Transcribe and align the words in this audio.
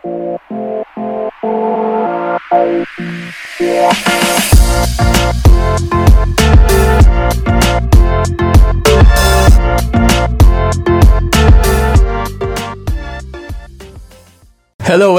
Hello 0.00 0.38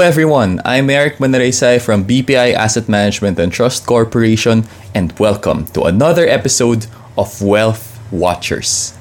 everyone, 0.00 0.62
I'm 0.64 0.88
Eric 0.88 1.18
Manresay 1.18 1.82
from 1.82 2.06
BPI 2.06 2.54
Asset 2.54 2.88
Management 2.88 3.38
and 3.38 3.52
Trust 3.52 3.84
Corporation 3.84 4.64
and 4.94 5.12
welcome 5.18 5.66
to 5.66 5.82
another 5.82 6.26
episode 6.26 6.86
of 7.18 7.42
Wealth 7.42 8.00
Watchers. 8.10 8.94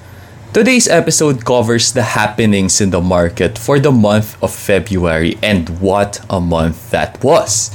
Today's 0.50 0.90
episode 0.90 1.46
covers 1.46 1.94
the 1.94 2.18
happenings 2.18 2.82
in 2.82 2.90
the 2.90 3.00
market 3.00 3.54
for 3.54 3.78
the 3.78 3.94
month 3.94 4.34
of 4.42 4.50
February 4.50 5.38
and 5.46 5.70
what 5.78 6.26
a 6.26 6.42
month 6.42 6.90
that 6.90 7.22
was. 7.24 7.70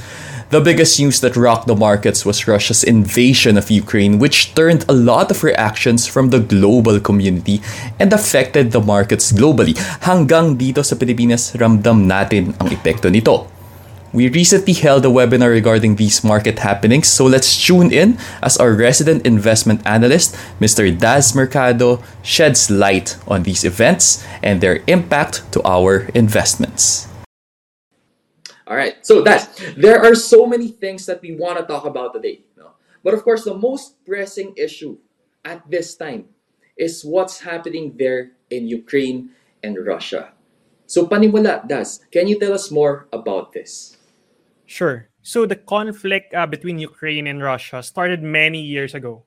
The 0.51 0.61
biggest 0.61 0.99
news 0.99 1.23
that 1.23 1.39
rocked 1.39 1.69
the 1.71 1.79
markets 1.79 2.27
was 2.27 2.51
Russia's 2.51 2.83
invasion 2.83 3.55
of 3.57 3.71
Ukraine, 3.71 4.19
which 4.19 4.59
turned 4.59 4.85
a 4.89 4.93
lot 4.93 5.31
of 5.31 5.47
reactions 5.47 6.11
from 6.11 6.35
the 6.35 6.43
global 6.43 6.99
community 6.99 7.63
and 8.03 8.13
affected 8.13 8.75
the 8.75 8.83
markets 8.83 9.31
globally. 9.31 9.79
Hanggang 10.03 10.59
dito 10.59 10.83
sa 10.83 10.99
Pilipinas, 10.99 11.55
ramdam 11.55 12.11
natin 12.11 12.59
ang 12.59 12.75
epekto 12.75 13.07
nito. 13.07 13.54
We 14.15 14.31
recently 14.31 14.75
held 14.75 15.05
a 15.05 15.11
webinar 15.11 15.51
regarding 15.51 15.97
these 15.97 16.23
market 16.23 16.61
happenings, 16.61 17.09
so 17.09 17.27
let's 17.27 17.51
tune 17.59 17.91
in 17.91 18.17
as 18.47 18.57
our 18.57 18.71
resident 18.71 19.27
investment 19.27 19.83
analyst, 19.85 20.39
Mr. 20.61 20.87
Daz 20.87 21.35
Mercado, 21.35 21.99
sheds 22.23 22.71
light 22.71 23.19
on 23.27 23.43
these 23.43 23.65
events 23.65 24.25
and 24.41 24.61
their 24.61 24.85
impact 24.87 25.43
to 25.51 25.61
our 25.67 26.07
investments. 26.15 27.09
All 28.69 28.77
right. 28.77 28.95
So 29.03 29.21
that 29.23 29.51
there 29.77 29.99
are 29.99 30.15
so 30.15 30.47
many 30.47 30.69
things 30.69 31.07
that 31.07 31.21
we 31.21 31.35
want 31.35 31.59
to 31.59 31.67
talk 31.67 31.85
about 31.85 32.15
today. 32.15 32.47
But 33.03 33.15
of 33.15 33.25
course, 33.25 33.43
the 33.43 33.59
most 33.59 33.99
pressing 34.07 34.55
issue 34.57 34.97
at 35.45 35.69
this 35.69 35.97
time 35.97 36.31
is 36.79 37.05
what's 37.05 37.41
happening 37.41 37.99
there 37.99 38.31
in 38.49 38.69
Ukraine 38.69 39.31
and 39.65 39.75
Russia. 39.85 40.31
So 40.87 41.05
panimula, 41.05 41.67
Das, 41.67 41.99
can 42.13 42.29
you 42.29 42.39
tell 42.39 42.55
us 42.55 42.71
more 42.71 43.09
about 43.13 43.53
this? 43.53 43.94
Sure. 44.67 45.09
So 45.23 45.47
the 45.47 45.57
conflict 45.57 46.35
uh, 46.35 46.47
between 46.47 46.79
Ukraine 46.79 47.27
and 47.27 47.43
Russia 47.43 47.83
started 47.83 48.23
many 48.23 48.61
years 48.61 48.95
ago. 48.95 49.25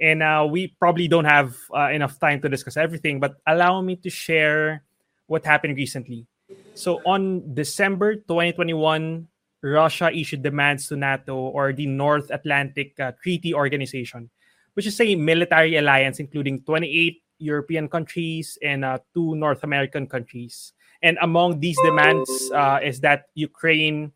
And 0.00 0.22
uh, 0.22 0.46
we 0.50 0.74
probably 0.78 1.06
don't 1.06 1.26
have 1.26 1.56
uh, 1.74 1.90
enough 1.90 2.18
time 2.18 2.40
to 2.42 2.48
discuss 2.48 2.76
everything, 2.76 3.20
but 3.20 3.36
allow 3.46 3.80
me 3.80 3.96
to 3.96 4.10
share 4.10 4.82
what 5.26 5.44
happened 5.44 5.76
recently. 5.76 6.26
So 6.74 7.00
on 7.06 7.54
December 7.54 8.16
2021, 8.16 9.28
Russia 9.62 10.10
issued 10.10 10.42
demands 10.42 10.88
to 10.88 10.96
NATO 10.96 11.36
or 11.36 11.72
the 11.72 11.86
North 11.86 12.30
Atlantic 12.30 12.98
uh, 12.98 13.12
Treaty 13.22 13.54
Organization, 13.54 14.30
which 14.74 14.86
is 14.86 15.00
a 15.00 15.14
military 15.14 15.76
alliance 15.76 16.18
including 16.18 16.62
28 16.64 17.22
European 17.38 17.88
countries 17.88 18.58
and 18.62 18.84
uh, 18.84 18.98
two 19.14 19.34
North 19.36 19.62
American 19.62 20.06
countries. 20.06 20.72
And 21.02 21.18
among 21.20 21.60
these 21.60 21.78
demands 21.84 22.30
uh, 22.54 22.78
is 22.82 23.00
that 23.00 23.26
Ukraine 23.34 24.12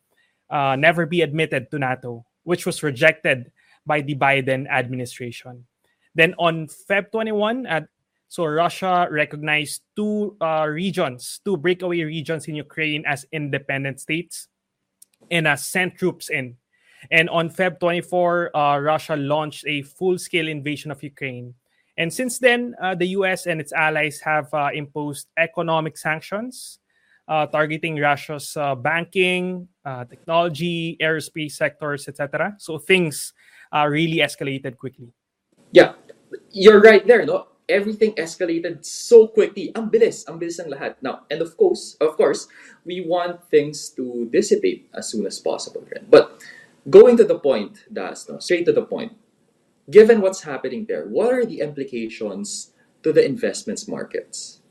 uh, 0.49 0.75
never 0.77 1.05
be 1.05 1.21
admitted 1.21 1.71
to 1.71 1.79
NATO, 1.79 2.25
which 2.43 2.65
was 2.65 2.83
rejected 2.83 3.51
by 3.85 4.01
the 4.01 4.15
Biden 4.15 4.67
administration. 4.69 5.65
Then 6.15 6.33
on 6.37 6.67
Feb 6.67 7.11
21, 7.11 7.67
uh, 7.67 7.81
so 8.27 8.45
Russia 8.45 9.07
recognized 9.09 9.81
two 9.95 10.35
uh, 10.41 10.67
regions, 10.67 11.39
two 11.45 11.55
breakaway 11.55 12.03
regions 12.03 12.47
in 12.47 12.55
Ukraine 12.55 13.03
as 13.05 13.25
independent 13.31 13.99
states, 13.99 14.47
and 15.31 15.47
uh, 15.47 15.55
sent 15.55 15.95
troops 15.95 16.29
in. 16.29 16.57
And 17.11 17.29
on 17.29 17.49
Feb 17.49 17.79
24, 17.79 18.55
uh, 18.55 18.79
Russia 18.79 19.15
launched 19.15 19.63
a 19.67 19.83
full-scale 19.83 20.47
invasion 20.47 20.91
of 20.91 21.01
Ukraine. 21.03 21.53
And 21.97 22.11
since 22.11 22.39
then, 22.39 22.75
uh, 22.81 22.95
the 22.95 23.07
U.S. 23.21 23.47
and 23.47 23.61
its 23.61 23.71
allies 23.71 24.19
have 24.21 24.53
uh, 24.53 24.69
imposed 24.73 25.27
economic 25.37 25.97
sanctions 25.97 26.79
uh, 27.27 27.45
targeting 27.47 27.97
Russia's 27.97 28.55
banking, 28.81 29.67
Uh, 29.87 30.03
technology, 30.03 30.99
aerospace 30.99 31.55
sectors, 31.55 32.11
etc. 32.11 32.59
So 32.59 32.75
things 32.75 33.31
are 33.71 33.87
really 33.87 34.19
escalated 34.19 34.75
quickly. 34.75 35.15
Yeah, 35.71 35.95
you're 36.51 36.83
right 36.83 37.07
there, 37.07 37.23
no? 37.23 37.47
everything 37.69 38.15
escalated 38.15 38.83
so 38.83 39.27
quickly. 39.27 39.71
Ang 39.75 39.91
bilis, 39.91 40.23
ang 40.27 40.39
bilis 40.39 40.59
ng 40.59 40.71
lahat. 40.71 40.95
Now, 41.03 41.27
and 41.29 41.43
of 41.43 41.55
course, 41.59 41.99
of 41.99 42.15
course, 42.15 42.47
we 42.87 43.03
want 43.03 43.43
things 43.51 43.91
to 43.99 44.27
dissipate 44.31 44.89
as 44.95 45.11
soon 45.11 45.27
as 45.27 45.39
possible. 45.39 45.83
Right? 45.91 46.03
But 46.09 46.43
going 46.89 47.17
to 47.17 47.27
the 47.27 47.39
point, 47.39 47.83
Das, 47.91 48.27
no, 48.29 48.39
straight 48.39 48.65
to 48.65 48.73
the 48.73 48.87
point, 48.87 49.13
given 49.91 50.23
what's 50.23 50.43
happening 50.43 50.87
there, 50.87 51.05
what 51.07 51.33
are 51.33 51.45
the 51.45 51.59
implications 51.59 52.71
to 53.03 53.11
the 53.11 53.23
investments 53.23 53.87
markets? 53.87 54.63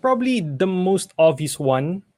Probably 0.00 0.40
the 0.40 0.66
most 0.66 1.12
obvious 1.18 1.60
one, 1.60 2.08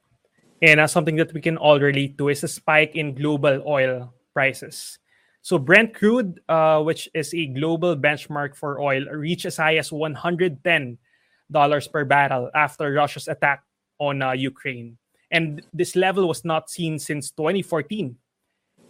and 0.63 0.79
uh, 0.79 0.87
something 0.87 1.17
that 1.17 1.35
we 1.35 1.41
can 1.41 1.57
all 1.59 1.79
relate 1.81 2.17
to, 2.17 2.29
is 2.29 2.45
a 2.45 2.49
spike 2.49 2.95
in 2.95 3.15
global 3.15 3.63
oil 3.67 4.15
prices. 4.33 4.99
So 5.43 5.59
Brent 5.59 5.93
crude, 5.93 6.41
uh, 6.49 6.83
which 6.83 7.11
is 7.15 7.35
a 7.35 7.47
global 7.47 7.97
benchmark 7.97 8.55
for 8.55 8.81
oil, 8.81 9.05
reached 9.11 9.45
as 9.45 9.57
high 9.57 9.77
as 9.77 9.91
$110 9.91 10.97
per 11.93 12.05
barrel 12.05 12.51
after 12.55 12.93
Russia's 12.93 13.27
attack 13.27 13.65
on 13.99 14.23
uh, 14.23 14.33
Ukraine. 14.33 14.99
And 15.33 15.63
this 15.73 15.97
level 15.97 16.29
was 16.29 16.45
not 16.45 16.71
seen 16.71 16.99
since 17.01 17.33
2014. 17.33 18.17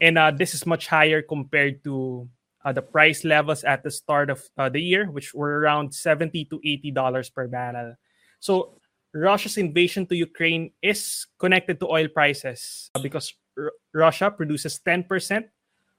And 0.02 0.18
uh, 0.18 0.30
this 0.30 0.52
is 0.52 0.66
much 0.66 0.88
higher 0.88 1.22
compared 1.22 1.82
to 1.84 2.28
uh, 2.64 2.72
the 2.72 2.82
price 2.82 3.24
levels 3.24 3.64
at 3.64 3.82
the 3.82 3.90
start 3.90 4.28
of 4.28 4.44
uh, 4.58 4.68
the 4.68 4.80
year, 4.80 5.10
which 5.10 5.32
were 5.32 5.60
around 5.60 5.94
70 5.94 6.44
to 6.46 6.60
$80 6.60 7.34
per 7.34 7.48
barrel. 7.48 7.96
So 8.40 8.81
Russia's 9.14 9.58
invasion 9.58 10.06
to 10.06 10.16
Ukraine 10.16 10.72
is 10.80 11.26
connected 11.38 11.78
to 11.80 11.86
oil 11.88 12.08
prices 12.08 12.90
uh, 12.94 13.00
because 13.00 13.34
R- 13.58 13.72
Russia 13.92 14.30
produces 14.30 14.80
10% 14.80 15.44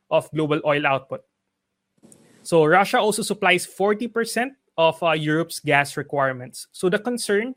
of 0.09 0.29
global 0.31 0.61
oil 0.65 0.87
output. 0.87 1.21
So 2.41 2.65
Russia 2.65 2.99
also 2.99 3.21
supplies 3.21 3.65
40% 3.65 4.51
of 4.77 5.01
uh, 5.01 5.11
Europe's 5.11 5.59
gas 5.59 5.95
requirements. 5.95 6.67
So 6.71 6.89
the 6.89 6.99
concern 6.99 7.55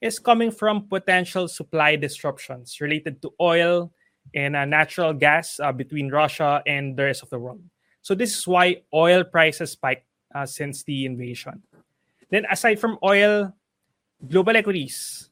is 0.00 0.18
coming 0.18 0.50
from 0.50 0.88
potential 0.88 1.48
supply 1.48 1.96
disruptions 1.96 2.80
related 2.80 3.22
to 3.22 3.32
oil 3.40 3.92
and 4.34 4.56
uh, 4.56 4.64
natural 4.64 5.12
gas 5.14 5.60
uh, 5.60 5.72
between 5.72 6.10
Russia 6.10 6.62
and 6.66 6.96
the 6.96 7.04
rest 7.04 7.22
of 7.22 7.30
the 7.30 7.38
world. 7.38 7.62
So 8.02 8.14
this 8.14 8.36
is 8.36 8.46
why 8.46 8.82
oil 8.92 9.24
prices 9.24 9.72
spiked 9.72 10.06
uh, 10.34 10.46
since 10.46 10.82
the 10.82 11.06
invasion. 11.06 11.62
Then 12.30 12.44
aside 12.50 12.78
from 12.78 12.98
oil, 13.02 13.54
global 14.24 14.56
equities 14.56 15.28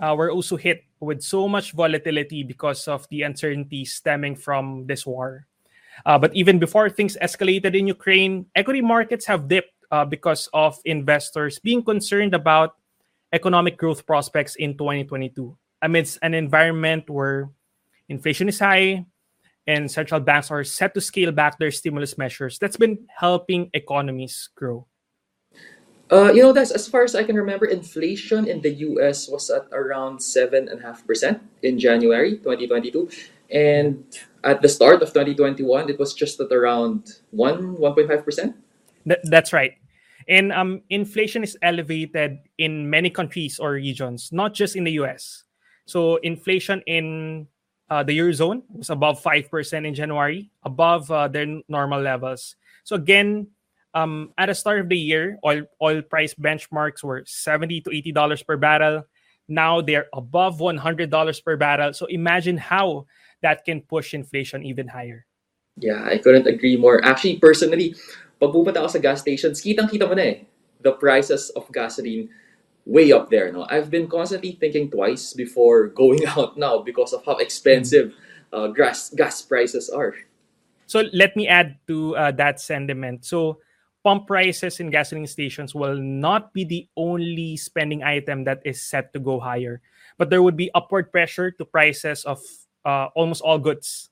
uh, 0.00 0.14
were 0.16 0.30
also 0.30 0.56
hit 0.56 0.84
with 1.00 1.22
so 1.22 1.48
much 1.48 1.72
volatility 1.72 2.42
because 2.42 2.88
of 2.88 3.06
the 3.10 3.22
uncertainty 3.22 3.84
stemming 3.84 4.36
from 4.36 4.86
this 4.86 5.06
war. 5.06 5.46
Uh, 6.06 6.18
but 6.18 6.34
even 6.34 6.58
before 6.58 6.88
things 6.88 7.16
escalated 7.22 7.74
in 7.74 7.86
Ukraine, 7.86 8.46
equity 8.54 8.80
markets 8.80 9.26
have 9.26 9.48
dipped 9.48 9.72
uh, 9.90 10.04
because 10.04 10.48
of 10.52 10.78
investors 10.84 11.58
being 11.58 11.82
concerned 11.82 12.34
about 12.34 12.76
economic 13.32 13.76
growth 13.76 14.06
prospects 14.06 14.56
in 14.56 14.76
2022 14.76 15.56
amidst 15.82 16.18
an 16.22 16.34
environment 16.34 17.08
where 17.10 17.50
inflation 18.08 18.48
is 18.48 18.58
high 18.58 19.04
and 19.66 19.90
central 19.90 20.20
banks 20.20 20.50
are 20.50 20.64
set 20.64 20.94
to 20.94 21.00
scale 21.00 21.30
back 21.30 21.58
their 21.58 21.70
stimulus 21.70 22.16
measures. 22.16 22.58
That's 22.58 22.76
been 22.76 23.06
helping 23.14 23.70
economies 23.74 24.48
grow. 24.54 24.86
Uh, 26.10 26.32
you 26.32 26.42
know, 26.42 26.52
that's 26.52 26.70
as 26.70 26.88
far 26.88 27.04
as 27.04 27.14
I 27.14 27.22
can 27.22 27.36
remember, 27.36 27.66
inflation 27.66 28.48
in 28.48 28.62
the 28.62 28.72
US 28.88 29.28
was 29.28 29.50
at 29.50 29.68
around 29.72 30.18
7.5% 30.18 31.40
in 31.62 31.78
January 31.78 32.38
2022. 32.38 33.08
And 33.50 34.04
at 34.44 34.62
the 34.62 34.68
start 34.68 35.02
of 35.02 35.08
2021, 35.08 35.90
it 35.90 35.98
was 35.98 36.14
just 36.14 36.40
at 36.40 36.52
around 36.52 37.20
1, 37.30 37.76
1.5%. 37.76 38.54
Th- 39.04 39.20
that's 39.24 39.52
right. 39.52 39.72
And 40.28 40.52
um, 40.52 40.82
inflation 40.90 41.42
is 41.42 41.56
elevated 41.62 42.38
in 42.58 42.88
many 42.88 43.10
countries 43.10 43.58
or 43.58 43.72
regions, 43.72 44.30
not 44.32 44.54
just 44.54 44.76
in 44.76 44.84
the 44.84 44.92
US. 45.00 45.44
So 45.86 46.16
inflation 46.16 46.82
in 46.86 47.46
uh, 47.90 48.02
the 48.02 48.16
Eurozone 48.18 48.62
was 48.68 48.90
above 48.90 49.22
5% 49.22 49.86
in 49.86 49.94
January, 49.94 50.50
above 50.62 51.10
uh, 51.10 51.28
their 51.28 51.46
normal 51.68 52.00
levels. 52.00 52.56
So 52.84 52.96
again, 52.96 53.48
um, 53.94 54.32
at 54.36 54.46
the 54.46 54.54
start 54.54 54.80
of 54.80 54.88
the 54.88 54.98
year, 54.98 55.38
oil, 55.44 55.64
oil 55.82 56.02
price 56.02 56.34
benchmarks 56.34 57.02
were 57.02 57.24
70 57.26 57.82
to 57.82 57.90
$80 57.90 58.46
per 58.46 58.56
barrel. 58.56 59.04
Now 59.48 59.80
they're 59.80 60.08
above 60.12 60.58
$100 60.58 61.44
per 61.44 61.56
barrel. 61.56 61.92
So 61.92 62.06
imagine 62.06 62.58
how 62.58 63.06
that 63.42 63.64
can 63.64 63.80
push 63.80 64.14
inflation 64.14 64.64
even 64.64 64.88
higher. 64.88 65.24
Yeah, 65.76 66.04
I 66.04 66.18
couldn't 66.18 66.46
agree 66.46 66.76
more. 66.76 67.04
Actually, 67.04 67.38
personally, 67.38 67.94
pag 68.42 68.50
pupunta 68.50 68.82
ako 68.82 68.98
sa 68.98 68.98
gas 68.98 69.22
stations, 69.22 69.62
kitang-kita 69.62 70.10
mo 70.10 70.14
na 70.14 70.34
eh, 70.34 70.36
the 70.82 70.92
prices 70.92 71.50
of 71.54 71.70
gasoline 71.70 72.28
way 72.84 73.12
up 73.12 73.30
there. 73.30 73.52
No, 73.52 73.66
I've 73.70 73.90
been 73.90 74.10
constantly 74.10 74.58
thinking 74.58 74.90
twice 74.90 75.32
before 75.32 75.88
going 75.88 76.26
out 76.34 76.58
now 76.58 76.82
because 76.82 77.14
of 77.14 77.22
how 77.24 77.38
expensive 77.38 78.12
uh, 78.52 78.68
gas 78.74 79.14
gas 79.14 79.40
prices 79.42 79.88
are. 79.88 80.14
So 80.88 81.04
let 81.12 81.36
me 81.36 81.46
add 81.46 81.78
to 81.86 82.16
uh, 82.16 82.32
that 82.40 82.58
sentiment. 82.60 83.24
So 83.24 83.60
pump 84.08 84.24
prices 84.24 84.80
in 84.80 84.88
gasoline 84.88 85.28
stations 85.28 85.76
will 85.76 86.00
not 86.00 86.56
be 86.56 86.64
the 86.64 86.88
only 86.96 87.60
spending 87.60 88.00
item 88.02 88.40
that 88.48 88.56
is 88.64 88.80
set 88.80 89.12
to 89.12 89.20
go 89.20 89.36
higher, 89.38 89.84
but 90.16 90.30
there 90.32 90.40
would 90.40 90.56
be 90.56 90.72
upward 90.72 91.12
pressure 91.12 91.52
to 91.52 91.64
prices 91.68 92.24
of 92.24 92.40
uh, 92.88 93.12
almost 93.12 93.44
all 93.44 93.58
goods. 93.60 94.08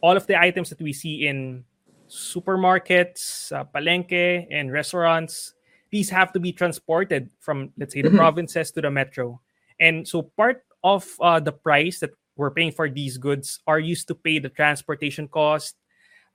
All 0.00 0.16
of 0.16 0.26
the 0.26 0.40
items 0.40 0.70
that 0.72 0.80
we 0.80 0.94
see 0.96 1.28
in 1.28 1.64
supermarkets, 2.08 3.52
uh, 3.52 3.64
palenque, 3.68 4.48
and 4.50 4.72
restaurants, 4.72 5.52
these 5.92 6.08
have 6.08 6.32
to 6.32 6.40
be 6.40 6.52
transported 6.52 7.28
from, 7.38 7.72
let's 7.76 7.92
say, 7.92 8.00
the 8.00 8.08
Mhm. 8.08 8.16
provinces 8.16 8.72
to 8.72 8.80
the 8.80 8.90
metro. 8.90 9.40
And 9.78 10.08
so 10.08 10.22
part 10.40 10.64
of 10.82 11.04
uh, 11.20 11.40
the 11.40 11.52
price 11.52 12.00
that 12.00 12.16
we're 12.36 12.50
paying 12.54 12.72
for 12.72 12.88
these 12.88 13.18
goods 13.20 13.60
are 13.66 13.80
used 13.80 14.08
to 14.08 14.14
pay 14.14 14.40
the 14.40 14.48
transportation 14.48 15.28
cost, 15.28 15.76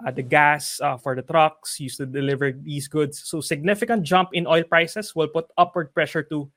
uh, 0.05 0.11
the 0.11 0.21
gas 0.23 0.79
uh, 0.81 0.97
for 0.97 1.15
the 1.15 1.21
trucks 1.21 1.79
used 1.79 1.97
to 1.97 2.05
deliver 2.05 2.51
these 2.51 2.87
goods. 2.87 3.23
So 3.25 3.41
significant 3.41 4.03
jump 4.03 4.29
in 4.33 4.47
oil 4.47 4.63
prices 4.63 5.15
will 5.15 5.27
put 5.27 5.47
upward 5.57 5.93
pressure 5.93 6.23
to 6.23 6.49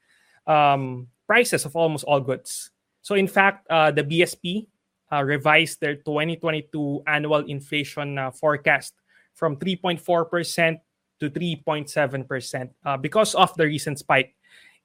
um, 0.47 1.09
prices 1.27 1.65
of 1.65 1.77
almost 1.77 2.05
all 2.05 2.21
goods. 2.21 2.71
So 3.03 3.15
in 3.15 3.29
fact, 3.29 3.67
uh, 3.71 3.91
the 3.91 4.03
BSP 4.03 4.67
uh, 5.13 5.23
revised 5.23 5.81
their 5.81 5.97
2022 5.97 7.03
annual 7.07 7.45
inflation 7.47 8.19
uh, 8.19 8.31
forecast 8.31 8.95
from 9.35 9.57
3.4% 9.57 10.81
to 11.21 11.31
3.7% 11.31 12.71
uh, 12.85 12.97
because 12.97 13.35
of 13.35 13.55
the 13.55 13.65
recent 13.65 13.99
spike 13.99 14.35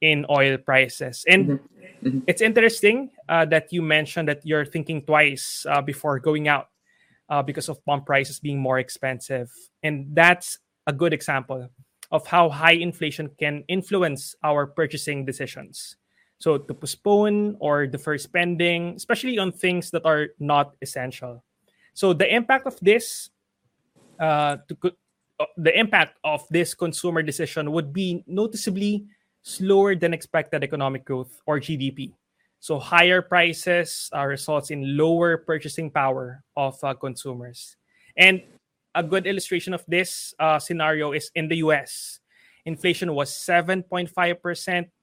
in 0.01 0.25
oil 0.29 0.57
prices. 0.57 1.25
And 1.27 1.45
Mhm. 1.47 1.59
Mhm. 2.03 2.23
it's 2.27 2.41
interesting 2.41 3.11
uh, 3.29 3.45
that 3.45 3.71
you 3.73 3.81
mentioned 3.81 4.27
that 4.27 4.45
you're 4.45 4.65
thinking 4.65 5.01
twice 5.01 5.65
uh, 5.69 5.81
before 5.81 6.19
going 6.19 6.47
out 6.47 6.69
uh, 7.31 7.41
because 7.41 7.69
of 7.69 7.83
pump 7.85 8.05
prices 8.05 8.39
being 8.39 8.59
more 8.59 8.77
expensive. 8.77 9.49
And 9.81 10.13
that's 10.13 10.59
a 10.85 10.91
good 10.93 11.13
example 11.13 11.69
of 12.11 12.27
how 12.27 12.49
high 12.49 12.75
inflation 12.75 13.31
can 13.39 13.63
influence 13.69 14.35
our 14.43 14.67
purchasing 14.67 15.23
decisions. 15.23 15.95
So 16.39 16.57
to 16.57 16.73
postpone 16.73 17.55
or 17.59 17.87
defer 17.87 18.17
spending, 18.17 18.95
especially 18.97 19.39
on 19.39 19.53
things 19.53 19.91
that 19.91 20.05
are 20.05 20.35
not 20.39 20.75
essential. 20.81 21.43
So 21.93 22.11
the 22.11 22.27
impact 22.27 22.67
of 22.67 22.77
this, 22.81 23.29
uh, 24.19 24.57
to 24.67 24.91
uh, 25.39 25.45
the 25.55 25.71
impact 25.77 26.19
of 26.23 26.43
this 26.49 26.75
consumer 26.75 27.23
decision 27.23 27.71
would 27.71 27.93
be 27.93 28.23
noticeably 28.27 29.05
slower 29.43 29.95
than 29.95 30.13
expected 30.13 30.63
economic 30.63 31.05
growth 31.05 31.41
or 31.45 31.59
GDP. 31.59 32.11
So 32.61 32.77
higher 32.77 33.23
prices 33.23 34.07
uh, 34.13 34.23
results 34.23 34.69
in 34.69 34.95
lower 34.95 35.37
purchasing 35.37 35.89
power 35.89 36.43
of 36.55 36.77
uh, 36.83 36.93
consumers. 36.93 37.75
And 38.15 38.43
a 38.93 39.01
good 39.01 39.25
illustration 39.25 39.73
of 39.73 39.83
this 39.87 40.35
uh, 40.39 40.59
scenario 40.59 41.11
is 41.11 41.31
in 41.33 41.47
the 41.47 41.57
US. 41.65 42.19
Inflation 42.65 43.15
was 43.15 43.31
7.5%, 43.31 44.13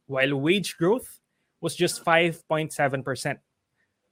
while 0.07 0.37
wage 0.37 0.77
growth 0.79 1.19
was 1.61 1.75
just 1.75 2.05
5.7%. 2.05 3.37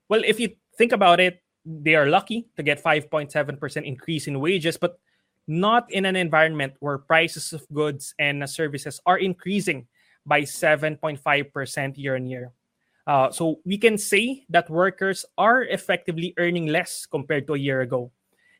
Well, 0.08 0.22
if 0.24 0.40
you 0.40 0.50
think 0.76 0.90
about 0.90 1.20
it, 1.20 1.40
they 1.64 1.94
are 1.94 2.06
lucky 2.06 2.48
to 2.56 2.64
get 2.64 2.82
5.7% 2.82 3.30
increase 3.84 4.26
in 4.26 4.40
wages, 4.40 4.76
but 4.76 4.98
not 5.46 5.86
in 5.92 6.04
an 6.04 6.16
environment 6.16 6.74
where 6.80 6.98
prices 6.98 7.52
of 7.52 7.64
goods 7.72 8.12
and 8.18 8.42
services 8.50 9.00
are 9.06 9.18
increasing 9.18 9.86
by 10.24 10.42
7.5% 10.42 11.96
year 11.96 12.16
on 12.16 12.26
year. 12.26 12.52
Uh, 13.06 13.30
so 13.30 13.60
we 13.64 13.78
can 13.78 13.96
say 13.96 14.44
that 14.50 14.68
workers 14.68 15.24
are 15.38 15.62
effectively 15.62 16.34
earning 16.38 16.66
less 16.66 17.06
compared 17.06 17.46
to 17.46 17.54
a 17.54 17.58
year 17.58 17.80
ago. 17.80 18.10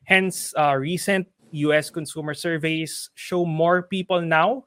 Hence, 0.05 0.53
uh, 0.57 0.75
recent 0.75 1.27
US 1.51 1.89
consumer 1.89 2.33
surveys 2.33 3.09
show 3.15 3.45
more 3.45 3.83
people 3.83 4.21
now 4.21 4.65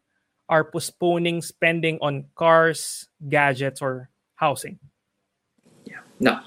are 0.49 0.65
postponing 0.65 1.41
spending 1.41 1.99
on 2.03 2.27
cars, 2.35 3.09
gadgets, 3.29 3.81
or 3.81 4.11
housing. 4.35 4.79
Yeah. 5.85 6.03
Now, 6.19 6.45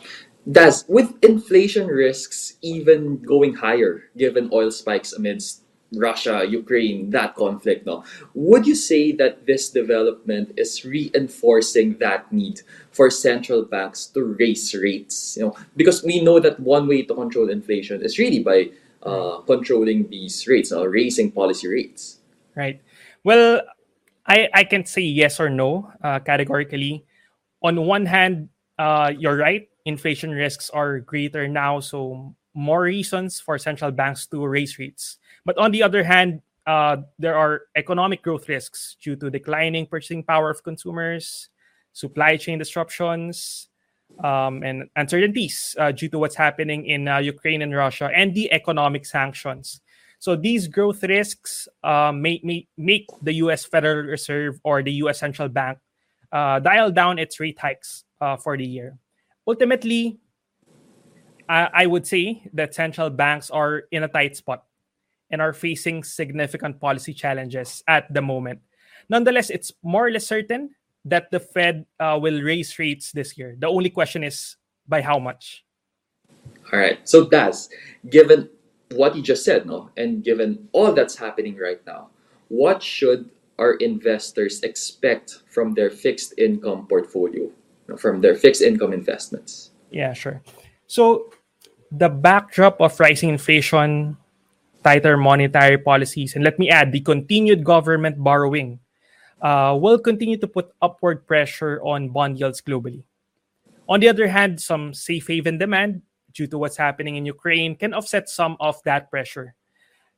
Daz 0.50 0.84
with 0.90 1.16
inflation 1.24 1.88
risks 1.88 2.58
even 2.62 3.18
going 3.24 3.56
higher 3.56 4.12
given 4.18 4.50
oil 4.52 4.70
spikes 4.72 5.14
amidst 5.14 5.63
Russia, 5.96 6.46
Ukraine, 6.48 7.10
that 7.12 7.36
conflict, 7.36 7.86
no? 7.86 8.04
Would 8.34 8.66
you 8.66 8.76
say 8.76 9.12
that 9.14 9.46
this 9.46 9.70
development 9.70 10.54
is 10.58 10.84
reinforcing 10.86 11.98
that 12.00 12.32
need 12.32 12.62
for 12.92 13.10
central 13.10 13.64
banks 13.64 14.08
to 14.08 14.36
raise 14.40 14.74
rates? 14.74 15.38
You 15.38 15.44
know, 15.44 15.58
because 15.76 16.04
we 16.04 16.22
know 16.22 16.40
that 16.40 16.60
one 16.60 16.88
way 16.88 17.04
to 17.04 17.14
control 17.14 17.50
inflation 17.50 18.02
is 18.02 18.18
really 18.18 18.40
by 18.44 18.70
uh, 19.04 19.40
controlling 19.46 20.08
these 20.10 20.48
rates, 20.48 20.72
or 20.72 20.90
raising 20.90 21.32
policy 21.32 21.68
rates. 21.68 22.20
right? 22.56 22.82
Well, 23.24 23.62
I, 24.26 24.50
I 24.54 24.64
can 24.64 24.86
say 24.86 25.02
yes 25.02 25.40
or 25.40 25.50
no 25.50 25.92
uh, 26.04 26.20
categorically. 26.20 27.06
On 27.62 27.86
one 27.86 28.06
hand, 28.06 28.50
uh, 28.80 29.12
you're 29.18 29.38
right. 29.38 29.68
Inflation 29.86 30.32
risks 30.32 30.70
are 30.70 31.00
greater 31.00 31.48
now, 31.48 31.80
so 31.80 32.36
more 32.54 32.82
reasons 32.82 33.40
for 33.40 33.58
central 33.58 33.92
banks 33.92 34.28
to 34.28 34.46
raise 34.46 34.78
rates. 34.78 35.18
But 35.46 35.58
on 35.58 35.72
the 35.72 35.84
other 35.84 36.04
hand, 36.04 36.42
uh, 36.66 36.98
there 37.20 37.36
are 37.36 37.64
economic 37.76 38.22
growth 38.22 38.48
risks 38.48 38.96
due 39.02 39.16
to 39.18 39.30
declining 39.30 39.86
purchasing 39.86 40.24
power 40.24 40.50
of 40.50 40.64
consumers, 40.64 41.50
supply 41.92 42.38
chain 42.38 42.58
disruptions, 42.58 43.68
um, 44.24 44.64
and 44.64 44.90
uncertainties 44.96 45.76
uh, 45.80 45.92
due 45.92 46.08
to 46.10 46.20
what's 46.20 46.36
happening 46.36 46.86
in 46.86 47.08
uh, 47.08 47.18
Ukraine 47.18 47.62
and 47.62 47.76
Russia, 47.76 48.10
and 48.16 48.34
the 48.34 48.52
economic 48.54 49.06
sanctions. 49.06 49.82
So 50.20 50.38
these 50.38 50.68
growth 50.68 51.04
risks 51.04 51.68
uh, 51.84 52.14
may, 52.14 52.40
may 52.44 52.66
make 52.78 53.08
the 53.22 53.34
U.S. 53.44 53.66
Federal 53.66 54.08
Reserve 54.08 54.60
or 54.64 54.82
the 54.82 54.94
U.S. 55.04 55.20
Central 55.20 55.50
Bank 55.50 55.80
uh, 56.32 56.60
dial 56.60 56.92
down 56.92 57.20
its 57.20 57.40
rate 57.40 57.60
hikes 57.60 58.06
uh, 58.22 58.38
for 58.38 58.56
the 58.56 58.66
year. 58.66 58.98
Ultimately, 59.46 60.20
I, 61.54 61.84
I 61.84 61.86
would 61.86 62.08
say 62.08 62.50
that 62.54 62.74
central 62.74 63.12
banks 63.12 63.52
are 63.52 63.84
in 63.92 64.02
a 64.02 64.08
tight 64.08 64.36
spot 64.36 64.66
and 65.30 65.40
are 65.40 65.54
facing 65.54 66.04
significant 66.04 66.82
policy 66.82 67.14
challenges 67.14 67.84
at 67.88 68.12
the 68.12 68.24
moment. 68.24 68.62
Nonetheless, 69.08 69.52
it's 69.52 69.72
more 69.84 70.08
or 70.08 70.12
less 70.12 70.26
certain 70.26 70.72
that 71.06 71.30
the 71.30 71.40
Fed 71.40 71.86
uh, 72.00 72.18
will 72.20 72.42
raise 72.42 72.80
rates 72.80 73.12
this 73.12 73.38
year. 73.38 73.56
The 73.60 73.68
only 73.68 73.92
question 73.92 74.24
is 74.24 74.56
by 74.88 75.02
how 75.02 75.20
much. 75.20 75.64
All 76.72 76.80
right. 76.80 76.98
So 77.08 77.30
Daz, 77.30 77.70
given 78.10 78.50
what 78.94 79.16
you 79.16 79.22
just 79.22 79.46
said, 79.46 79.68
no, 79.68 79.92
and 79.96 80.24
given 80.24 80.68
all 80.72 80.92
that's 80.92 81.16
happening 81.16 81.58
right 81.58 81.86
now, 81.86 82.10
what 82.48 82.82
should 82.82 83.30
our 83.60 83.76
investors 83.76 84.64
expect 84.64 85.44
from 85.52 85.76
their 85.76 85.92
fixed 85.92 86.34
income 86.40 86.88
portfolio, 86.88 87.52
from 87.98 88.22
their 88.22 88.34
fixed 88.34 88.64
income 88.64 88.92
investments? 88.92 89.70
Yeah, 89.92 90.14
sure. 90.14 90.42
So 90.88 91.30
the 91.94 92.10
backdrop 92.10 92.82
of 92.82 93.00
rising 93.00 93.30
inflation, 93.30 94.18
tighter 94.84 95.16
monetary 95.16 95.78
policies, 95.78 96.34
and 96.36 96.44
let 96.44 96.58
me 96.58 96.70
add 96.70 96.92
the 96.92 97.00
continued 97.00 97.64
government 97.64 98.18
borrowing 98.18 98.80
uh, 99.42 99.78
will 99.80 100.00
continue 100.00 100.38
to 100.38 100.48
put 100.48 100.74
upward 100.82 101.28
pressure 101.28 101.80
on 101.84 102.10
bond 102.10 102.40
yields 102.40 102.62
globally. 102.62 103.04
On 103.88 104.00
the 104.00 104.10
other 104.10 104.28
hand, 104.28 104.60
some 104.60 104.94
safe 104.94 105.28
haven 105.28 105.60
demand 105.60 106.02
due 106.34 106.48
to 106.48 106.58
what's 106.58 106.78
happening 106.78 107.16
in 107.16 107.28
Ukraine 107.28 107.76
can 107.76 107.94
offset 107.94 108.28
some 108.28 108.58
of 108.60 108.82
that 108.84 109.12
pressure. 109.12 109.54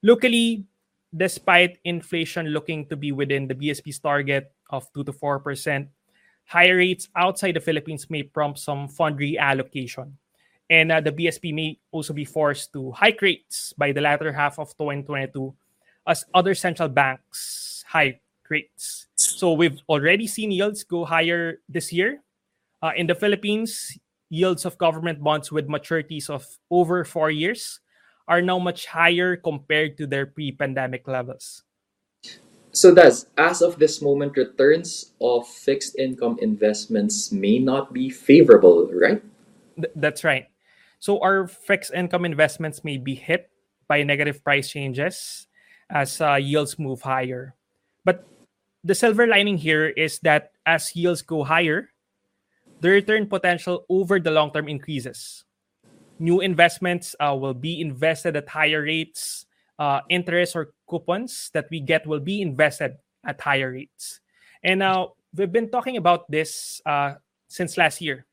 Locally, 0.01 0.63
despite 1.12 1.79
inflation 1.84 2.55
looking 2.55 2.86
to 2.88 2.96
be 2.96 3.12
within 3.12 3.48
the 3.48 3.55
BSP's 3.55 4.00
target 4.00 4.53
of 4.70 4.88
2 4.94 5.03
to 5.03 5.12
4%, 5.12 5.88
higher 6.46 6.77
rates 6.77 7.10
outside 7.17 7.55
the 7.55 7.60
Philippines 7.60 8.10
may 8.10 8.24
prompt 8.24 8.60
some 8.60 8.88
fund 8.88 9.20
reallocation. 9.20 10.13
And 10.69 10.91
uh, 10.91 11.01
the 11.01 11.12
BSP 11.12 11.53
may 11.53 11.79
also 11.91 12.13
be 12.13 12.25
forced 12.25 12.74
to 12.74 12.91
hike 12.91 13.22
rates 13.22 13.74
by 13.77 13.91
the 13.91 14.01
latter 14.01 14.34
half 14.34 14.57
of 14.57 14.75
2022 14.77 15.53
as 16.07 16.25
other 16.34 16.55
central 16.55 16.89
banks 16.89 17.84
hike 17.88 18.22
rates. 18.50 19.07
So 19.15 19.53
we've 19.53 19.79
already 19.89 20.27
seen 20.27 20.51
yields 20.51 20.84
go 20.84 21.05
higher 21.05 21.62
this 21.69 21.93
year. 21.93 22.22
Uh, 22.81 22.91
in 22.95 23.07
the 23.07 23.15
Philippines, 23.15 23.98
yields 24.29 24.65
of 24.65 24.77
government 24.77 25.24
bonds 25.24 25.51
with 25.51 25.67
maturities 25.67 26.29
of 26.29 26.45
over 26.69 27.03
four 27.03 27.31
years 27.31 27.79
are 28.27 28.41
now 28.41 28.57
much 28.60 28.88
higher 28.88 29.36
compared 29.36 29.98
to 29.98 30.07
their 30.07 30.25
pre 30.25 30.51
pandemic 30.51 31.07
levels. 31.07 31.63
So 32.72 32.93
Daz, 32.93 33.27
as 33.38 33.62
of 33.62 33.79
this 33.79 34.01
moment, 34.01 34.36
returns 34.36 35.13
of 35.22 35.48
fixed 35.48 35.95
income 35.98 36.38
investments 36.41 37.31
may 37.31 37.57
not 37.57 37.93
be 37.93 38.10
favorable, 38.10 38.91
right? 38.91 39.24
Th- 39.79 39.93
that's 39.95 40.25
right. 40.25 40.48
So 41.05 41.21
our 41.21 41.45
fixed 41.45 41.93
income 41.93 42.25
investments 42.25 42.81
may 42.81 42.97
be 42.97 43.13
hit 43.13 43.53
by 43.85 44.01
negative 44.01 44.41
price 44.41 44.74
changes 44.74 45.45
as 45.85 46.17
uh, 46.17 46.41
yields 46.41 46.81
move 46.81 47.05
higher. 47.05 47.53
But 48.01 48.25
the 48.83 48.97
silver 48.97 49.27
lining 49.29 49.62
here 49.62 49.85
is 49.85 50.17
that 50.25 50.57
as 50.65 50.95
yields 50.97 51.21
go 51.21 51.43
higher, 51.43 51.93
the 52.81 52.89
return 52.89 53.29
potential 53.29 53.85
over 53.88 54.19
the 54.19 54.31
long 54.31 54.50
term 54.50 54.67
increases. 54.67 55.45
New 56.17 56.41
investments 56.41 57.13
uh, 57.21 57.38
will 57.38 57.53
be 57.53 57.81
invested 57.81 58.35
at 58.35 58.50
higher 58.50 58.81
rates. 58.81 59.45
Uh, 59.77 60.01
interest 60.09 60.55
or 60.55 60.74
coupons 60.89 61.51
that 61.53 61.69
we 61.69 61.81
get 61.81 62.07
will 62.07 62.19
be 62.19 62.41
invested 62.41 62.97
at 63.24 63.39
higher 63.39 63.69
rates. 63.69 64.21
And 64.63 64.79
now 64.79 65.13
we've 65.38 65.51
been 65.53 65.69
talking 65.69 65.97
about 65.97 66.25
this 66.31 66.81
uh, 66.83 67.21
since 67.47 67.77
last 67.77 68.01
year. 68.01 68.25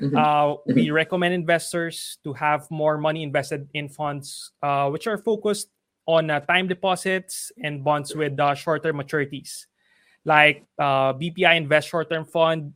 Mm-hmm. 0.00 0.16
Uh, 0.16 0.54
we 0.66 0.86
mm-hmm. 0.86 0.94
recommend 0.94 1.32
investors 1.32 2.18
to 2.24 2.32
have 2.34 2.70
more 2.70 2.98
money 2.98 3.22
invested 3.22 3.68
in 3.72 3.88
funds 3.88 4.52
uh, 4.62 4.90
which 4.90 5.06
are 5.06 5.16
focused 5.16 5.68
on 6.06 6.30
uh, 6.30 6.40
time 6.40 6.68
deposits 6.68 7.50
and 7.62 7.82
bonds 7.82 8.14
with 8.14 8.38
uh, 8.38 8.54
shorter 8.54 8.92
maturities, 8.92 9.66
like 10.24 10.64
uh, 10.78 11.12
BPI 11.14 11.56
Invest 11.56 11.88
Short 11.88 12.08
Term 12.08 12.24
Fund 12.24 12.74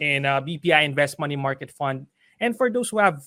and 0.00 0.26
uh, 0.26 0.40
BPI 0.40 0.84
Invest 0.84 1.18
Money 1.18 1.36
Market 1.36 1.70
Fund. 1.70 2.06
And 2.40 2.56
for 2.56 2.70
those 2.70 2.88
who 2.88 2.98
have 2.98 3.22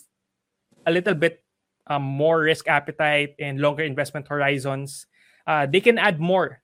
a 0.86 0.92
little 0.92 1.16
bit 1.16 1.44
um, 1.88 2.04
more 2.04 2.42
risk 2.42 2.68
appetite 2.68 3.36
and 3.40 3.60
longer 3.60 3.84
investment 3.84 4.28
horizons, 4.28 5.08
uh, 5.48 5.66
they 5.66 5.80
can 5.80 5.98
add 5.98 6.20
more 6.20 6.62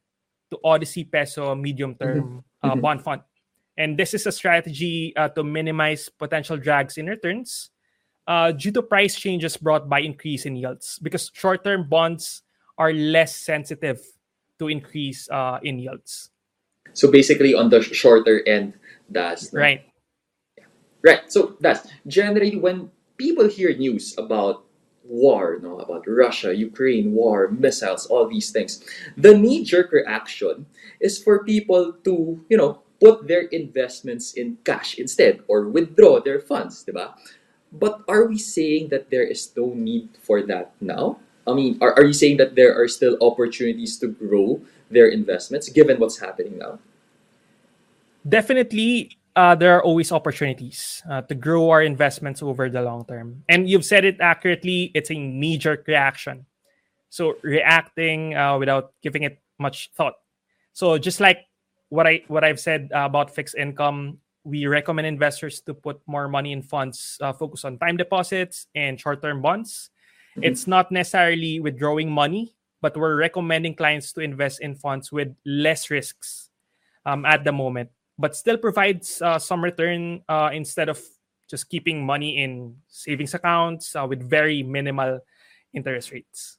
to 0.52 0.60
Odyssey 0.64 1.06
Peso 1.06 1.56
Medium 1.56 1.96
Term 1.96 2.20
mm-hmm. 2.20 2.38
Uh, 2.64 2.72
mm-hmm. 2.72 2.82
Bond 2.82 3.02
Fund. 3.02 3.22
And 3.82 3.98
this 3.98 4.14
is 4.14 4.30
a 4.30 4.32
strategy 4.32 5.12
uh, 5.18 5.34
to 5.34 5.44
minimize 5.44 6.06
potential 6.06 6.56
drags 6.56 7.02
in 7.02 7.08
returns 7.10 7.72
uh, 8.28 8.52
due 8.54 8.70
to 8.78 8.86
price 8.86 9.18
changes 9.18 9.58
brought 9.58 9.90
by 9.90 10.02
increase 10.06 10.46
in 10.46 10.56
yields 10.56 11.00
because 11.02 11.32
short-term 11.34 11.90
bonds 11.90 12.44
are 12.78 12.94
less 12.94 13.36
sensitive 13.36 13.98
to 14.60 14.68
increase 14.70 15.26
uh, 15.34 15.58
in 15.64 15.80
yields. 15.80 16.30
So 16.94 17.10
basically, 17.10 17.56
on 17.58 17.74
the 17.74 17.82
shorter 17.82 18.46
end, 18.46 18.78
that's 19.10 19.50
right. 19.52 19.82
Yeah. 20.58 20.70
Right. 21.02 21.22
So 21.34 21.58
that's 21.60 21.90
generally 22.06 22.58
when 22.58 22.92
people 23.18 23.50
hear 23.50 23.74
news 23.74 24.14
about 24.16 24.62
war, 25.04 25.58
no, 25.58 25.80
about 25.80 26.06
Russia, 26.06 26.54
Ukraine 26.54 27.14
war, 27.18 27.50
missiles, 27.50 28.06
all 28.06 28.30
these 28.30 28.52
things, 28.52 28.86
the 29.18 29.34
knee-jerk 29.34 29.92
reaction 29.92 30.68
is 31.02 31.18
for 31.18 31.44
people 31.44 31.94
to, 32.06 32.46
you 32.48 32.58
know, 32.58 32.84
put 33.01 33.27
their 33.27 33.50
investments 33.50 34.34
in 34.34 34.58
cash 34.63 34.96
instead 35.01 35.41
or 35.48 35.67
withdraw 35.67 36.22
their 36.22 36.39
funds, 36.39 36.86
diba? 36.86 37.17
But 37.74 38.01
are 38.08 38.27
we 38.27 38.38
saying 38.38 38.89
that 38.89 39.10
there 39.10 39.24
is 39.24 39.50
no 39.58 39.74
need 39.74 40.10
for 40.22 40.43
that 40.43 40.72
now? 40.79 41.17
I 41.48 41.53
mean, 41.53 41.79
are, 41.81 41.93
are 41.98 42.05
you 42.05 42.13
saying 42.13 42.38
that 42.38 42.55
there 42.55 42.77
are 42.77 42.88
still 42.88 43.17
opportunities 43.22 43.98
to 44.00 44.08
grow 44.08 44.62
their 44.91 45.08
investments 45.08 45.70
given 45.70 46.00
what's 46.00 46.20
happening 46.20 46.60
now? 46.60 46.77
Definitely, 48.27 49.17
uh, 49.36 49.55
there 49.55 49.74
are 49.75 49.84
always 49.84 50.12
opportunities 50.12 51.01
uh, 51.10 51.22
to 51.24 51.34
grow 51.34 51.72
our 51.72 51.81
investments 51.81 52.43
over 52.43 52.70
the 52.70 52.81
long 52.81 53.05
term. 53.05 53.43
And 53.50 53.67
you've 53.67 53.86
said 53.86 54.05
it 54.05 54.22
accurately, 54.22 54.91
it's 54.93 55.10
a 55.10 55.15
knee 55.15 55.58
jerk 55.58 55.88
reaction. 55.88 56.46
So, 57.10 57.36
reacting 57.41 58.36
uh, 58.36 58.58
without 58.58 58.93
giving 59.01 59.24
it 59.24 59.41
much 59.60 59.91
thought. 59.96 60.13
So, 60.72 60.98
just 60.98 61.20
like 61.20 61.39
what 61.92 62.08
I 62.08 62.24
what 62.28 62.44
I've 62.44 62.60
said 62.60 62.90
uh, 62.96 63.06
about 63.06 63.36
fixed 63.36 63.56
income, 63.56 64.18
we 64.44 64.66
recommend 64.66 65.06
investors 65.06 65.62
to 65.68 65.76
put 65.76 66.00
more 66.08 66.28
money 66.28 66.52
in 66.52 66.64
funds 66.64 67.20
uh, 67.22 67.36
focus 67.36 67.64
on 67.68 67.78
time 67.78 67.98
deposits 67.98 68.66
and 68.74 69.00
short-term 69.00 69.44
bonds. 69.44 69.92
Mm-hmm. 70.32 70.48
it's 70.48 70.64
not 70.66 70.96
necessarily 70.96 71.60
withdrawing 71.60 72.08
money 72.10 72.56
but 72.80 72.96
we're 72.96 73.20
recommending 73.20 73.76
clients 73.76 74.14
to 74.16 74.22
invest 74.22 74.64
in 74.64 74.76
funds 74.76 75.12
with 75.12 75.36
less 75.44 75.92
risks 75.92 76.48
um, 77.06 77.26
at 77.28 77.44
the 77.44 77.52
moment 77.52 77.92
but 78.18 78.34
still 78.34 78.56
provides 78.56 79.22
uh, 79.22 79.38
some 79.38 79.62
return 79.62 80.24
uh, 80.30 80.50
instead 80.54 80.88
of 80.88 81.04
just 81.50 81.68
keeping 81.68 82.06
money 82.06 82.38
in 82.38 82.78
savings 82.88 83.34
accounts 83.34 83.94
uh, 83.94 84.08
with 84.08 84.24
very 84.24 84.64
minimal 84.64 85.20
interest 85.74 86.12
rates. 86.14 86.58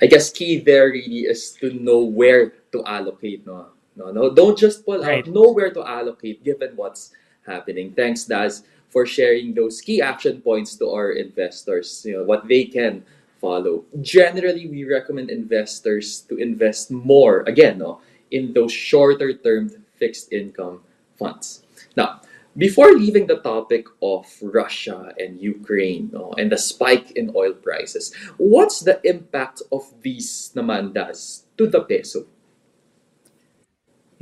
I 0.00 0.06
guess 0.06 0.30
key 0.30 0.60
there 0.60 0.94
really 0.94 1.26
is 1.26 1.58
to 1.58 1.74
know 1.74 2.04
where 2.04 2.54
to 2.70 2.84
allocate 2.86 3.44
no 3.44 3.74
no, 3.96 4.10
no, 4.10 4.32
don't 4.32 4.58
just 4.58 4.84
pull 4.84 5.02
right. 5.02 5.26
out. 5.26 5.32
Know 5.32 5.52
where 5.52 5.70
to 5.72 5.84
allocate 5.84 6.44
given 6.44 6.76
what's 6.76 7.12
happening. 7.46 7.92
Thanks, 7.92 8.24
Daz, 8.24 8.64
for 8.88 9.06
sharing 9.06 9.54
those 9.54 9.80
key 9.80 10.00
action 10.00 10.40
points 10.40 10.76
to 10.76 10.90
our 10.90 11.12
investors. 11.12 12.04
You 12.04 12.18
know 12.18 12.24
what 12.24 12.48
they 12.48 12.64
can 12.64 13.04
follow. 13.40 13.84
Generally, 14.00 14.68
we 14.68 14.84
recommend 14.84 15.30
investors 15.30 16.22
to 16.28 16.36
invest 16.38 16.90
more 16.90 17.42
again, 17.46 17.78
no, 17.78 18.00
in 18.30 18.52
those 18.52 18.72
shorter 18.72 19.34
term 19.34 19.68
fixed 19.98 20.32
income 20.32 20.80
funds. 21.18 21.62
Now, 21.96 22.22
before 22.56 22.92
leaving 22.92 23.26
the 23.26 23.40
topic 23.40 23.86
of 24.02 24.28
Russia 24.42 25.12
and 25.18 25.40
Ukraine 25.40 26.10
no, 26.12 26.34
and 26.36 26.52
the 26.52 26.58
spike 26.58 27.12
in 27.12 27.32
oil 27.34 27.54
prices, 27.54 28.12
what's 28.36 28.80
the 28.80 29.00
impact 29.08 29.62
of 29.72 29.88
these 30.02 30.52
naman 30.54 30.92
Daz 30.92 31.44
to 31.56 31.66
the 31.66 31.80
peso? 31.80 32.26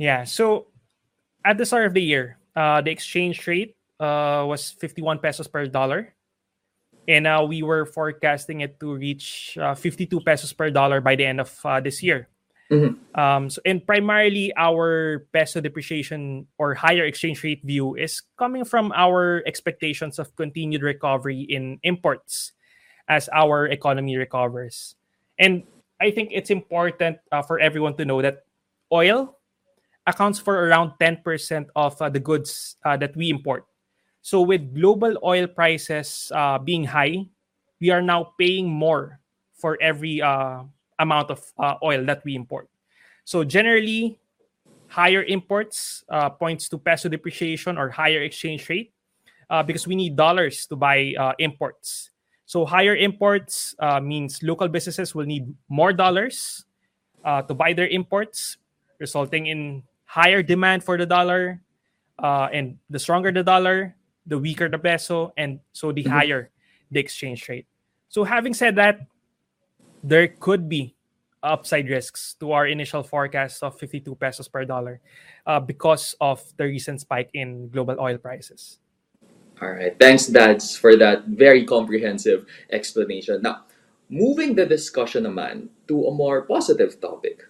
Yeah. 0.01 0.25
So 0.25 0.65
at 1.45 1.61
the 1.61 1.65
start 1.69 1.85
of 1.85 1.93
the 1.93 2.01
year, 2.01 2.41
uh, 2.55 2.81
the 2.81 2.89
exchange 2.89 3.45
rate 3.45 3.77
uh, 3.99 4.49
was 4.49 4.73
51 4.81 5.19
pesos 5.19 5.45
per 5.45 5.67
dollar. 5.67 6.17
And 7.07 7.29
now 7.29 7.45
uh, 7.45 7.47
we 7.47 7.61
were 7.61 7.85
forecasting 7.85 8.61
it 8.61 8.79
to 8.79 8.95
reach 8.97 9.57
uh, 9.61 9.75
52 9.75 10.21
pesos 10.21 10.53
per 10.53 10.71
dollar 10.71 11.01
by 11.01 11.15
the 11.15 11.25
end 11.25 11.39
of 11.39 11.53
uh, 11.63 11.79
this 11.81 12.01
year. 12.01 12.29
Mm-hmm. 12.71 12.97
Um, 13.13 13.49
so, 13.51 13.61
and 13.63 13.85
primarily 13.85 14.51
our 14.57 15.27
peso 15.33 15.61
depreciation 15.61 16.47
or 16.57 16.73
higher 16.73 17.05
exchange 17.05 17.43
rate 17.43 17.61
view 17.63 17.93
is 17.93 18.23
coming 18.39 18.65
from 18.65 18.91
our 18.95 19.43
expectations 19.45 20.17
of 20.17 20.35
continued 20.35 20.81
recovery 20.81 21.41
in 21.41 21.77
imports 21.83 22.53
as 23.07 23.29
our 23.33 23.67
economy 23.67 24.17
recovers. 24.17 24.95
And 25.37 25.61
I 26.01 26.09
think 26.09 26.29
it's 26.33 26.49
important 26.49 27.19
uh, 27.31 27.43
for 27.43 27.59
everyone 27.59 27.97
to 27.97 28.05
know 28.05 28.21
that 28.23 28.45
oil 28.91 29.37
accounts 30.07 30.39
for 30.39 30.67
around 30.67 30.93
10% 30.99 31.67
of 31.75 32.01
uh, 32.01 32.09
the 32.09 32.19
goods 32.19 32.77
uh, 32.85 32.97
that 32.97 33.15
we 33.15 33.29
import. 33.29 33.65
So, 34.21 34.41
with 34.41 34.73
global 34.75 35.17
oil 35.23 35.47
prices 35.47 36.31
uh, 36.33 36.59
being 36.59 36.85
high, 36.85 37.25
we 37.79 37.89
are 37.89 38.01
now 38.01 38.33
paying 38.37 38.69
more 38.69 39.19
for 39.57 39.77
every 39.81 40.21
uh, 40.21 40.61
amount 40.99 41.31
of 41.31 41.41
uh, 41.57 41.75
oil 41.83 42.05
that 42.05 42.23
we 42.23 42.35
import. 42.35 42.69
So, 43.25 43.43
generally, 43.43 44.19
higher 44.87 45.23
imports 45.23 46.03
uh, 46.09 46.29
points 46.29 46.69
to 46.69 46.77
peso 46.77 47.09
depreciation 47.09 47.77
or 47.77 47.89
higher 47.89 48.21
exchange 48.21 48.67
rate 48.69 48.93
because 49.65 49.85
we 49.85 49.95
need 49.95 50.15
dollars 50.15 50.65
to 50.67 50.75
buy 50.77 51.13
imports. 51.39 52.11
So, 52.45 52.63
higher 52.65 52.95
imports 52.95 53.75
means 54.01 54.43
local 54.43 54.67
businesses 54.67 55.15
will 55.15 55.25
need 55.25 55.53
more 55.67 55.93
dollars 55.93 56.65
to 57.25 57.53
buy 57.53 57.73
their 57.73 57.87
imports, 57.87 58.57
resulting 58.99 59.47
in 59.47 59.83
higher 60.11 60.43
demand 60.43 60.83
for 60.83 60.99
the 60.99 61.07
dollar, 61.07 61.63
uh, 62.19 62.51
and 62.51 62.75
the 62.91 62.99
stronger 62.99 63.31
the 63.31 63.43
dollar, 63.43 63.95
the 64.27 64.35
weaker 64.35 64.67
the 64.67 64.77
peso, 64.77 65.31
and 65.39 65.63
so 65.71 65.95
the 65.95 66.03
mm-hmm. 66.03 66.11
higher 66.11 66.51
the 66.91 66.99
exchange 66.99 67.47
rate. 67.47 67.65
So, 68.11 68.27
having 68.27 68.53
said 68.53 68.75
that, 68.75 69.07
there 70.03 70.27
could 70.27 70.67
be 70.67 70.99
upside 71.41 71.87
risks 71.87 72.35
to 72.43 72.51
our 72.51 72.67
initial 72.67 73.01
forecast 73.01 73.63
of 73.63 73.79
52 73.79 74.13
pesos 74.15 74.51
per 74.51 74.65
dollar 74.65 74.99
uh, 75.47 75.59
because 75.63 76.13
of 76.19 76.43
the 76.57 76.65
recent 76.65 76.99
spike 76.99 77.31
in 77.33 77.69
global 77.69 77.95
oil 77.97 78.17
prices. 78.17 78.77
All 79.61 79.71
right. 79.71 79.97
Thanks, 79.97 80.27
Daz, 80.27 80.75
for 80.75 80.97
that 80.97 81.25
very 81.31 81.63
comprehensive 81.65 82.45
explanation. 82.69 83.41
Now, 83.41 83.63
moving 84.09 84.55
the 84.55 84.65
discussion 84.65 85.23
naman 85.23 85.69
to 85.87 86.05
a 86.05 86.13
more 86.13 86.43
positive 86.43 86.99
topic. 86.99 87.47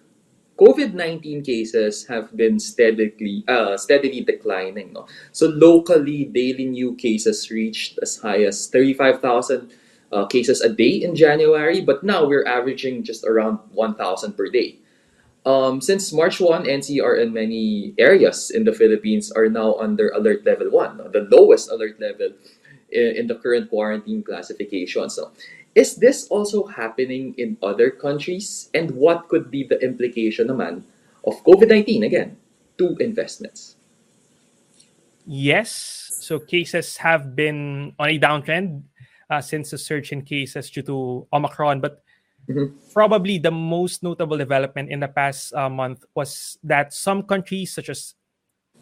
COVID-19 0.62 1.42
cases 1.42 2.06
have 2.06 2.30
been 2.38 2.62
steadily 2.62 3.42
uh, 3.50 3.74
steadily 3.74 4.22
declining. 4.22 4.94
No? 4.94 5.10
So 5.34 5.50
locally, 5.50 6.30
daily 6.30 6.70
new 6.70 6.94
cases 6.94 7.50
reached 7.50 7.98
as 7.98 8.22
high 8.22 8.46
as 8.46 8.70
35,000 8.70 9.74
uh, 10.12 10.26
cases 10.26 10.62
a 10.62 10.70
day 10.70 11.02
in 11.02 11.18
January, 11.18 11.80
but 11.82 12.06
now 12.06 12.22
we're 12.22 12.46
averaging 12.46 13.02
just 13.02 13.24
around 13.26 13.58
1,000 13.74 14.38
per 14.38 14.46
day. 14.46 14.78
Um, 15.44 15.80
since 15.80 16.12
March 16.12 16.38
1, 16.38 16.70
NCR 16.70 17.18
and 17.18 17.34
many 17.34 17.94
areas 17.98 18.54
in 18.54 18.62
the 18.62 18.72
Philippines 18.72 19.32
are 19.32 19.48
now 19.48 19.74
under 19.82 20.14
alert 20.14 20.46
level 20.46 20.70
1, 20.70 20.98
no? 20.98 21.08
the 21.10 21.26
lowest 21.26 21.72
alert 21.72 21.98
level 21.98 22.30
in, 22.92 23.16
in 23.16 23.26
the 23.26 23.34
current 23.34 23.68
quarantine 23.68 24.22
classification. 24.22 25.10
So 25.10 25.32
is 25.74 25.96
this 25.96 26.28
also 26.28 26.64
happening 26.66 27.34
in 27.38 27.56
other 27.62 27.90
countries? 27.90 28.70
And 28.74 28.90
what 28.92 29.28
could 29.28 29.50
be 29.50 29.64
the 29.64 29.80
implication 29.80 30.48
naman 30.48 30.84
of 31.24 31.42
COVID-19 31.44 32.04
again 32.04 32.36
to 32.78 32.96
investments? 33.00 33.76
Yes. 35.24 35.72
So 36.20 36.38
cases 36.38 36.96
have 36.98 37.34
been 37.34 37.94
on 37.98 38.08
a 38.10 38.18
downtrend 38.18 38.82
uh, 39.30 39.40
since 39.40 39.70
the 39.70 39.78
surge 39.78 40.12
in 40.12 40.22
cases 40.22 40.70
due 40.70 40.82
to 40.82 41.26
Omicron. 41.32 41.80
But 41.80 42.02
Probably 42.92 43.38
the 43.38 43.54
most 43.54 44.02
notable 44.02 44.36
development 44.36 44.90
in 44.90 45.00
the 45.00 45.08
past 45.08 45.54
uh, 45.54 45.70
month 45.70 46.04
was 46.14 46.58
that 46.64 46.92
some 46.92 47.22
countries 47.22 47.72
such 47.72 47.88
as 47.88 48.14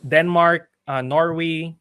Denmark, 0.07 0.69
uh, 0.89 1.03
Norway, 1.03 1.77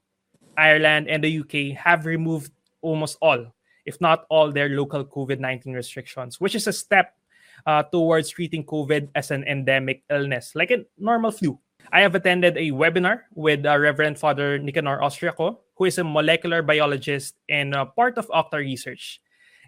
Ireland, 0.57 1.07
and 1.07 1.23
the 1.23 1.39
UK 1.39 1.77
have 1.79 2.05
removed 2.05 2.51
almost 2.81 3.17
all, 3.21 3.55
if 3.89 3.99
not 3.99 4.29
all, 4.29 4.53
their 4.53 4.69
local 4.69 5.03
COVID 5.03 5.41
19 5.41 5.73
restrictions, 5.73 6.39
which 6.39 6.53
is 6.53 6.69
a 6.69 6.73
step 6.73 7.17
uh, 7.65 7.81
towards 7.89 8.29
treating 8.29 8.63
COVID 8.63 9.09
as 9.15 9.31
an 9.31 9.43
endemic 9.49 10.03
illness, 10.13 10.53
like 10.53 10.69
a 10.69 10.85
normal 10.97 11.31
flu. 11.31 11.57
I 11.91 12.01
have 12.01 12.13
attended 12.13 12.55
a 12.55 12.69
webinar 12.69 13.25
with 13.33 13.65
uh, 13.65 13.73
Reverend 13.73 14.19
Father 14.19 14.59
Nicanor 14.59 15.01
Austriaco, 15.01 15.57
who 15.73 15.85
is 15.85 15.97
a 15.97 16.03
molecular 16.03 16.61
biologist 16.61 17.33
and 17.49 17.73
uh, 17.73 17.85
part 17.85 18.19
of 18.19 18.29
Octa 18.29 18.61
Research. 18.61 19.19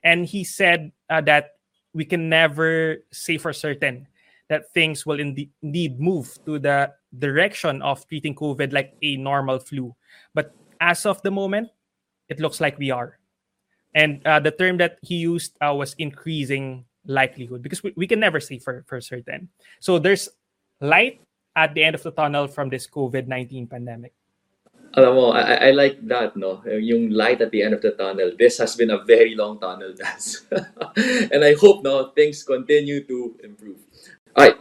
And 0.03 0.25
he 0.25 0.43
said 0.43 0.91
uh, 1.09 1.21
that 1.21 1.57
we 1.93 2.05
can 2.05 2.29
never 2.29 3.01
say 3.11 3.41
for 3.41 3.53
certain 3.53 4.07
that 4.49 4.69
things 4.73 5.05
will 5.05 5.19
indeed 5.19 5.99
move 5.99 6.37
to 6.45 6.59
the 6.59 6.93
direction 7.17 7.81
of 7.81 8.05
treating 8.07 8.35
COVID 8.35 8.71
like 8.71 8.93
a 9.01 9.17
normal 9.17 9.57
flu. 9.57 9.95
But 10.35 10.53
as 10.79 11.07
of 11.07 11.21
the 11.23 11.31
moment, 11.31 11.69
it 12.29 12.39
looks 12.39 12.61
like 12.61 12.77
we 12.77 12.91
are. 12.91 13.17
And 13.93 14.25
uh, 14.25 14.39
the 14.39 14.51
term 14.51 14.77
that 14.77 14.99
he 15.01 15.15
used 15.15 15.57
uh, 15.59 15.73
was 15.75 15.95
increasing 15.97 16.85
likelihood 17.05 17.61
because 17.61 17.83
we, 17.83 17.93
we 17.95 18.07
can 18.07 18.19
never 18.19 18.39
say 18.39 18.59
for, 18.59 18.85
for 18.87 19.01
certain. 19.01 19.49
So 19.79 19.99
there's 19.99 20.29
light 20.79 21.21
at 21.55 21.73
the 21.73 21.83
end 21.83 21.95
of 21.95 22.03
the 22.03 22.11
tunnel 22.11 22.47
from 22.47 22.69
this 22.69 22.87
COVID 22.87 23.27
19 23.27 23.67
pandemic. 23.67 24.13
Alam 24.95 25.15
mo, 25.15 25.31
I, 25.31 25.67
I 25.67 25.71
like 25.71 26.03
that, 26.07 26.35
no? 26.35 26.59
Yung 26.67 27.11
light 27.11 27.39
at 27.39 27.51
the 27.51 27.63
end 27.63 27.73
of 27.73 27.81
the 27.81 27.91
tunnel. 27.91 28.31
This 28.37 28.57
has 28.59 28.75
been 28.75 28.91
a 28.91 28.99
very 29.07 29.35
long 29.35 29.57
tunnel, 29.59 29.95
Das. 29.97 30.43
and 31.31 31.45
I 31.45 31.55
hope, 31.55 31.83
no, 31.83 32.11
things 32.11 32.43
continue 32.43 33.07
to 33.07 33.35
improve. 33.41 33.79
All 34.35 34.47
right. 34.47 34.57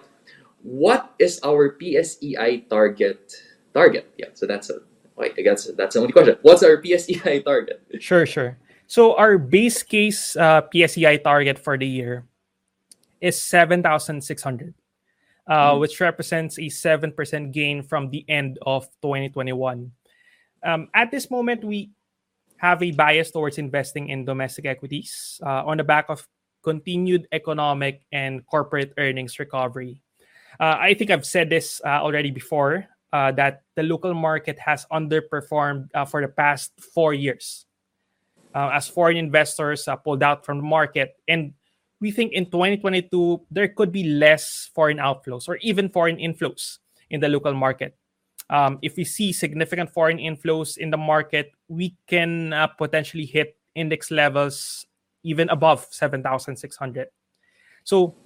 What 0.62 1.14
is 1.18 1.40
our 1.42 1.74
PSEI 1.74 2.68
target? 2.68 3.32
Target, 3.74 4.06
yeah. 4.18 4.30
So 4.34 4.46
that's 4.46 4.70
a. 4.70 4.86
Wait, 5.16 5.34
I 5.36 5.42
guess 5.42 5.68
that's 5.76 5.94
the 5.94 6.00
only 6.00 6.12
question. 6.12 6.36
What's 6.42 6.62
our 6.62 6.80
PSEI 6.80 7.44
target? 7.44 7.82
Sure, 7.98 8.24
sure. 8.24 8.56
So 8.90 9.14
our 9.14 9.38
base 9.38 9.86
case 9.86 10.34
uh, 10.34 10.66
PSEI 10.66 11.22
target 11.22 11.62
for 11.62 11.78
the 11.78 11.86
year 11.86 12.26
is 13.22 13.38
seven 13.38 13.86
thousand 13.86 14.18
six 14.18 14.42
hundred, 14.42 14.74
uh, 15.46 15.78
mm. 15.78 15.78
which 15.78 16.00
represents 16.02 16.58
a 16.58 16.66
seven 16.66 17.14
percent 17.14 17.54
gain 17.54 17.86
from 17.86 18.10
the 18.10 18.26
end 18.26 18.58
of 18.66 18.90
twenty 18.98 19.30
twenty 19.30 19.54
one. 19.54 19.92
Um, 20.66 20.90
at 20.92 21.14
this 21.14 21.30
moment, 21.30 21.62
we 21.62 21.94
have 22.56 22.82
a 22.82 22.90
bias 22.90 23.30
towards 23.30 23.62
investing 23.62 24.08
in 24.10 24.24
domestic 24.24 24.66
equities 24.66 25.38
uh, 25.46 25.62
on 25.62 25.76
the 25.76 25.86
back 25.86 26.10
of 26.10 26.26
continued 26.66 27.28
economic 27.30 28.02
and 28.10 28.44
corporate 28.50 28.92
earnings 28.98 29.38
recovery. 29.38 30.02
Uh, 30.58 30.82
I 30.82 30.94
think 30.94 31.14
I've 31.14 31.24
said 31.24 31.48
this 31.48 31.80
uh, 31.86 32.02
already 32.02 32.32
before 32.32 32.90
uh, 33.12 33.30
that 33.38 33.62
the 33.76 33.84
local 33.84 34.14
market 34.14 34.58
has 34.58 34.84
underperformed 34.90 35.94
uh, 35.94 36.04
for 36.04 36.20
the 36.20 36.28
past 36.28 36.74
four 36.92 37.14
years 37.14 37.69
uh, 38.54 38.70
as 38.72 38.88
foreign 38.88 39.16
investors 39.16 39.88
pulled 40.04 40.22
out 40.22 40.44
from 40.44 40.58
the 40.58 40.64
market. 40.64 41.16
And 41.28 41.54
we 42.00 42.10
think 42.10 42.32
in 42.32 42.46
2022, 42.46 43.46
there 43.50 43.68
could 43.68 43.92
be 43.92 44.04
less 44.04 44.70
foreign 44.74 44.98
outflows 44.98 45.48
or 45.48 45.56
even 45.58 45.88
foreign 45.88 46.16
inflows 46.16 46.78
in 47.10 47.20
the 47.20 47.28
local 47.28 47.54
market 47.54 47.96
um, 48.50 48.78
if 48.82 48.96
we 48.96 49.04
see 49.04 49.32
significant 49.32 49.90
foreign 49.94 50.18
inflows 50.18 50.76
in 50.76 50.90
the 50.90 50.96
market, 50.98 51.52
we 51.68 51.96
can 52.06 52.52
uh, 52.52 52.66
potentially 52.66 53.24
hit 53.24 53.56
index 53.74 54.10
levels 54.10 54.84
even 55.22 55.48
above 55.50 55.86
7,600. 55.90 57.08
So, 57.84 58.16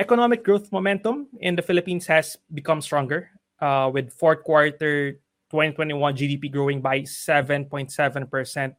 economic 0.00 0.44
growth 0.44 0.72
momentum 0.72 1.28
in 1.40 1.54
the 1.54 1.62
Philippines 1.62 2.06
has 2.06 2.36
become 2.52 2.80
stronger, 2.80 3.30
uh, 3.60 3.90
with 3.92 4.12
fourth 4.12 4.42
quarter 4.42 5.12
2021 5.52 6.16
GDP 6.16 6.50
growing 6.50 6.80
by 6.80 7.02
7.7%, 7.02 8.74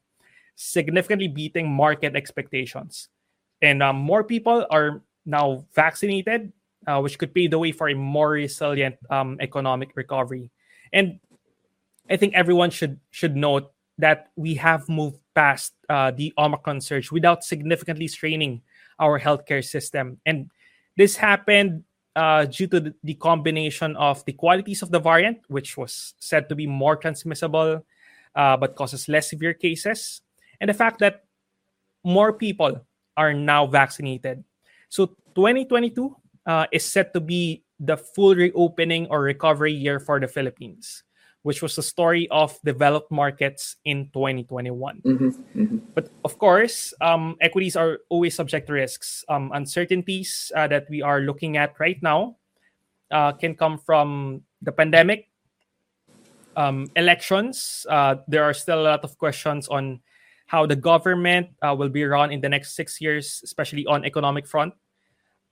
significantly 0.55 1.27
beating 1.27 1.71
market 1.71 2.15
expectations. 2.15 3.09
And 3.61 3.83
um, 3.83 3.95
more 3.95 4.23
people 4.23 4.65
are 4.69 5.01
now 5.25 5.65
vaccinated 5.75 6.51
uh, 6.87 6.99
which 6.99 7.17
could 7.17 7.33
pave 7.33 7.51
the 7.51 7.59
way 7.59 7.71
for 7.71 7.89
a 7.89 7.95
more 7.95 8.29
resilient 8.31 8.95
um, 9.09 9.37
economic 9.39 9.91
recovery. 9.95 10.49
And 10.93 11.19
I 12.09 12.17
think 12.17 12.33
everyone 12.33 12.71
should 12.71 12.99
should 13.11 13.35
note 13.35 13.71
that 13.97 14.31
we 14.35 14.55
have 14.55 14.89
moved 14.89 15.19
past 15.35 15.73
uh, 15.89 16.11
the 16.11 16.33
Omicron 16.37 16.81
surge 16.81 17.11
without 17.11 17.43
significantly 17.43 18.07
straining 18.07 18.61
our 18.99 19.19
healthcare 19.19 19.63
system, 19.63 20.17
and 20.25 20.49
this 20.97 21.15
happened 21.15 21.83
uh, 22.15 22.45
due 22.45 22.67
to 22.67 22.93
the, 23.03 23.13
combination 23.15 23.95
of 23.95 24.23
the 24.25 24.33
qualities 24.33 24.81
of 24.81 24.91
the 24.91 24.99
variant, 24.99 25.39
which 25.47 25.77
was 25.77 26.13
said 26.19 26.49
to 26.49 26.55
be 26.55 26.67
more 26.67 26.97
transmissible 26.97 27.85
uh, 28.35 28.57
but 28.57 28.75
causes 28.75 29.07
less 29.07 29.29
severe 29.29 29.53
cases, 29.53 30.21
and 30.61 30.69
the 30.69 30.77
fact 30.77 30.99
that 30.99 31.25
more 32.05 32.31
people 32.31 32.85
are 33.17 33.33
now 33.33 33.65
vaccinated. 33.65 34.45
So 34.89 35.17
2022 35.35 36.15
uh, 36.45 36.65
is 36.71 36.85
set 36.85 37.13
to 37.13 37.19
be 37.19 37.63
the 37.79 37.97
full 37.97 38.35
reopening 38.35 39.07
or 39.09 39.21
recovery 39.21 39.73
year 39.73 39.99
for 39.99 40.19
the 40.19 40.27
Philippines, 40.27 41.03
which 41.41 41.61
was 41.61 41.75
the 41.75 41.83
story 41.83 42.29
of 42.29 42.57
developed 42.63 43.11
markets 43.11 43.75
in 43.85 44.09
2021. 44.13 45.01
Mm-hmm, 45.01 45.27
mm-hmm. 45.27 45.77
But 45.95 46.09
of 46.23 46.37
course, 46.37 46.93
um, 47.01 47.35
equities 47.41 47.75
are 47.75 47.99
always 48.09 48.35
subject 48.35 48.67
to 48.67 48.73
risks. 48.73 49.25
Um, 49.27 49.51
uncertainties 49.53 50.51
uh, 50.55 50.67
that 50.67 50.85
we 50.89 51.01
are 51.01 51.21
looking 51.21 51.57
at 51.57 51.73
right 51.79 52.01
now 52.03 52.37
uh, 53.09 53.33
can 53.33 53.55
come 53.55 53.79
from 53.79 54.43
the 54.61 54.71
pandemic, 54.71 55.29
um, 56.55 56.87
elections. 56.95 57.85
Uh, 57.89 58.15
there 58.27 58.43
are 58.43 58.53
still 58.53 58.81
a 58.81 58.87
lot 58.93 59.03
of 59.03 59.17
questions 59.17 59.67
on 59.67 60.01
how 60.51 60.65
the 60.65 60.75
government 60.75 61.47
uh, 61.63 61.73
will 61.73 61.87
be 61.87 62.03
run 62.03 62.29
in 62.29 62.41
the 62.41 62.49
next 62.49 62.75
six 62.75 62.99
years, 62.99 63.39
especially 63.41 63.85
on 63.87 64.03
economic 64.03 64.45
front 64.45 64.73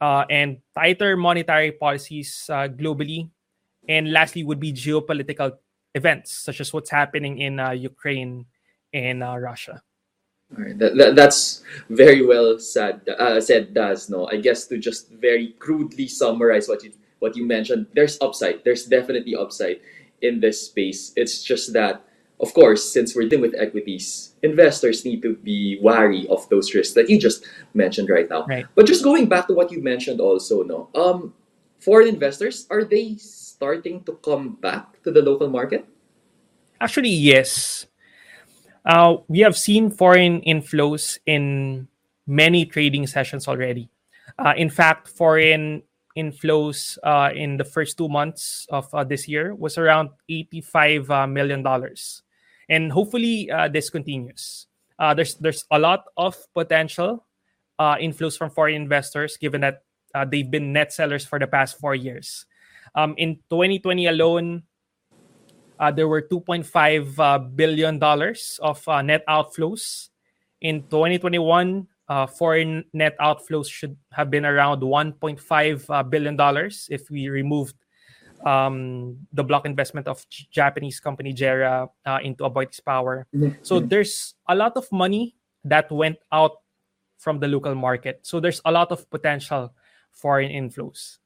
uh, 0.01 0.25
and 0.29 0.57
tighter 0.75 1.15
monetary 1.15 1.71
policies 1.71 2.49
uh, 2.51 2.67
globally. 2.67 3.29
And 3.87 4.11
lastly, 4.11 4.43
would 4.43 4.59
be 4.59 4.73
geopolitical 4.73 5.55
events 5.95 6.33
such 6.33 6.59
as 6.59 6.73
what's 6.73 6.91
happening 6.91 7.39
in 7.39 7.61
uh, 7.61 7.71
Ukraine 7.71 8.45
and 8.93 9.23
uh, 9.23 9.37
Russia. 9.39 9.81
All 10.51 10.65
right, 10.65 10.77
that, 10.77 10.97
that, 10.97 11.15
that's 11.15 11.63
very 11.89 12.25
well 12.25 12.59
said. 12.59 13.07
Uh, 13.07 13.39
said, 13.39 13.73
Daz 13.73 14.09
no? 14.09 14.27
I 14.27 14.35
guess 14.35 14.67
to 14.67 14.77
just 14.77 15.09
very 15.11 15.55
crudely 15.59 16.07
summarize 16.09 16.67
what 16.67 16.83
you 16.83 16.91
what 17.19 17.37
you 17.37 17.45
mentioned, 17.45 17.87
there's 17.95 18.17
upside. 18.19 18.63
There's 18.65 18.85
definitely 18.85 19.35
upside 19.35 19.79
in 20.21 20.39
this 20.39 20.67
space. 20.67 21.13
It's 21.15 21.43
just 21.43 21.71
that 21.73 22.03
of 22.39 22.53
course, 22.53 22.87
since 22.89 23.15
we're 23.15 23.27
dealing 23.27 23.51
with 23.51 23.59
equities, 23.59 24.35
investors 24.43 25.03
need 25.03 25.21
to 25.21 25.35
be 25.35 25.77
wary 25.81 26.25
of 26.29 26.47
those 26.49 26.73
risks 26.73 26.93
that 26.95 27.09
you 27.09 27.19
just 27.19 27.45
mentioned 27.73 28.09
right 28.09 28.29
now. 28.29 28.45
Right. 28.45 28.65
But 28.75 28.87
just 28.87 29.03
going 29.03 29.27
back 29.27 29.47
to 29.47 29.53
what 29.53 29.71
you 29.71 29.83
mentioned 29.83 30.21
also, 30.21 30.63
no, 30.63 30.89
um, 30.95 31.33
foreign 31.79 32.07
investors 32.07 32.65
are 32.69 32.83
they 32.83 33.15
starting 33.15 34.03
to 34.03 34.13
come 34.23 34.55
back 34.61 35.03
to 35.03 35.11
the 35.11 35.21
local 35.21 35.49
market? 35.49 35.85
Actually, 36.79 37.09
yes. 37.09 37.87
Uh, 38.85 39.17
we 39.27 39.39
have 39.39 39.57
seen 39.57 39.91
foreign 39.91 40.39
inflows 40.41 41.19
in 41.25 41.87
many 42.25 42.65
trading 42.65 43.05
sessions 43.05 43.47
already. 43.47 43.89
Uh, 44.37 44.53
in 44.55 44.69
fact, 44.69 45.09
foreign 45.09 45.83
inflows 46.17 46.97
uh, 47.03 47.29
in 47.35 47.57
the 47.57 47.65
first 47.65 47.97
two 47.97 48.07
months 48.07 48.65
of 48.69 48.87
uh, 48.93 49.03
this 49.03 49.27
year 49.27 49.53
was 49.53 49.77
around 49.77 50.09
eighty-five 50.29 51.11
uh, 51.11 51.27
million 51.27 51.61
dollars 51.61 52.23
and 52.69 52.91
hopefully 52.91 53.49
uh, 53.51 53.67
this 53.67 53.89
continues. 53.89 54.67
Uh, 54.97 55.13
there's 55.13 55.35
there's 55.35 55.65
a 55.71 55.79
lot 55.79 56.05
of 56.15 56.37
potential 56.53 57.25
uh, 57.79 57.95
inflows 57.95 58.37
from 58.37 58.49
foreign 58.51 58.75
investors, 58.75 59.37
given 59.37 59.61
that 59.61 59.83
uh, 60.13 60.23
they've 60.23 60.49
been 60.49 60.71
net 60.71 60.93
sellers 60.93 61.25
for 61.25 61.39
the 61.39 61.47
past 61.47 61.79
four 61.79 61.95
years. 61.95 62.45
Um, 62.95 63.15
in 63.17 63.37
2020 63.49 64.07
alone, 64.07 64.63
uh, 65.79 65.91
there 65.91 66.07
were 66.07 66.21
2.5 66.21 66.65
uh, 67.17 67.39
billion 67.39 67.97
dollars 67.97 68.59
of 68.61 68.85
net 69.03 69.25
outflows. 69.27 70.09
In 70.61 70.83
2021, 70.91 71.87
foreign 72.37 72.83
net 72.91 73.17
outflows 73.19 73.71
should 73.71 73.95
have 74.11 74.29
been 74.29 74.45
around 74.45 74.81
1.5 74.81 76.09
billion 76.09 76.35
dollars 76.35 76.87
if 76.91 77.09
we 77.09 77.29
removed 77.29 77.75
um, 78.45 79.17
the 79.33 79.43
block 79.43 79.65
investment 79.65 80.07
of 80.07 80.25
Japanese 80.29 80.99
company 80.99 81.33
JERA 81.33 81.89
uh, 82.05 82.19
into 82.23 82.43
Aboitiz 82.43 82.83
Power. 82.83 83.27
Mm-hmm. 83.35 83.59
So 83.61 83.79
there's 83.79 84.35
a 84.47 84.55
lot 84.55 84.77
of 84.77 84.91
money 84.91 85.35
that 85.65 85.91
went 85.91 86.17
out 86.31 86.61
from 87.17 87.39
the 87.39 87.47
local 87.47 87.75
market. 87.75 88.19
So 88.23 88.39
there's 88.39 88.61
a 88.65 88.71
lot 88.71 88.91
of 88.91 89.09
potential 89.09 89.73
foreign 90.11 90.51
inflows. 90.51 91.17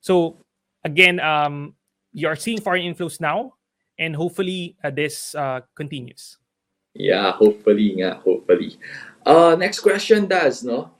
So 0.00 0.44
again, 0.84 1.20
um, 1.20 1.74
you're 2.12 2.36
seeing 2.36 2.60
foreign 2.60 2.82
inflows 2.82 3.20
now, 3.20 3.54
and 3.98 4.16
hopefully 4.16 4.76
uh, 4.82 4.90
this 4.90 5.34
uh, 5.34 5.60
continues. 5.74 6.38
Yeah, 6.94 7.32
hopefully, 7.32 7.94
yeah, 7.96 8.14
hopefully. 8.14 8.78
Uh, 9.24 9.56
next 9.58 9.80
question 9.80 10.26
Daz 10.26 10.64
no. 10.64 10.90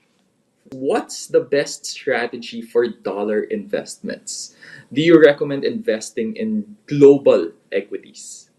What's 0.73 1.27
the 1.27 1.41
best 1.41 1.85
strategy 1.85 2.63
for 2.63 2.89
dollar 2.89 3.45
investments? 3.45 4.57
Do 4.93 5.03
you 5.03 5.21
recommend 5.21 5.65
investing 5.65 6.35
in 6.37 6.77
global 6.87 7.53
equities? 7.71 8.51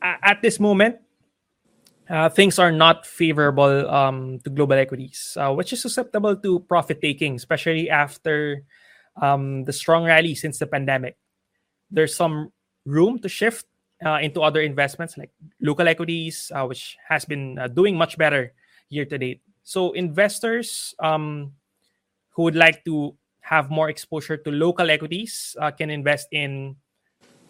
At 0.00 0.42
this 0.42 0.60
moment, 0.60 0.98
uh, 2.08 2.28
things 2.28 2.58
are 2.58 2.70
not 2.70 3.06
favorable 3.06 3.88
um, 3.90 4.38
to 4.44 4.50
global 4.50 4.76
equities, 4.76 5.36
uh, 5.40 5.52
which 5.52 5.72
is 5.72 5.80
susceptible 5.80 6.36
to 6.36 6.60
profit 6.60 7.00
taking, 7.00 7.36
especially 7.36 7.88
after 7.88 8.62
um, 9.20 9.64
the 9.64 9.72
strong 9.72 10.04
rally 10.04 10.34
since 10.34 10.58
the 10.58 10.66
pandemic. 10.66 11.16
There's 11.90 12.14
some 12.14 12.52
room 12.84 13.18
to 13.20 13.28
shift 13.28 13.66
uh, 14.04 14.18
into 14.20 14.42
other 14.42 14.60
investments 14.60 15.16
like 15.16 15.30
local 15.60 15.88
equities, 15.88 16.52
uh, 16.54 16.66
which 16.66 16.96
has 17.08 17.24
been 17.24 17.58
uh, 17.58 17.68
doing 17.68 17.96
much 17.96 18.18
better 18.18 18.52
year 18.90 19.06
to 19.06 19.18
date. 19.18 19.40
So 19.64 19.92
investors 19.92 20.94
um, 21.00 21.52
who 22.30 22.42
would 22.44 22.54
like 22.54 22.84
to 22.84 23.16
have 23.40 23.70
more 23.70 23.90
exposure 23.90 24.36
to 24.36 24.50
local 24.50 24.90
equities 24.90 25.56
uh, 25.60 25.70
can 25.70 25.90
invest 25.90 26.28
in 26.32 26.76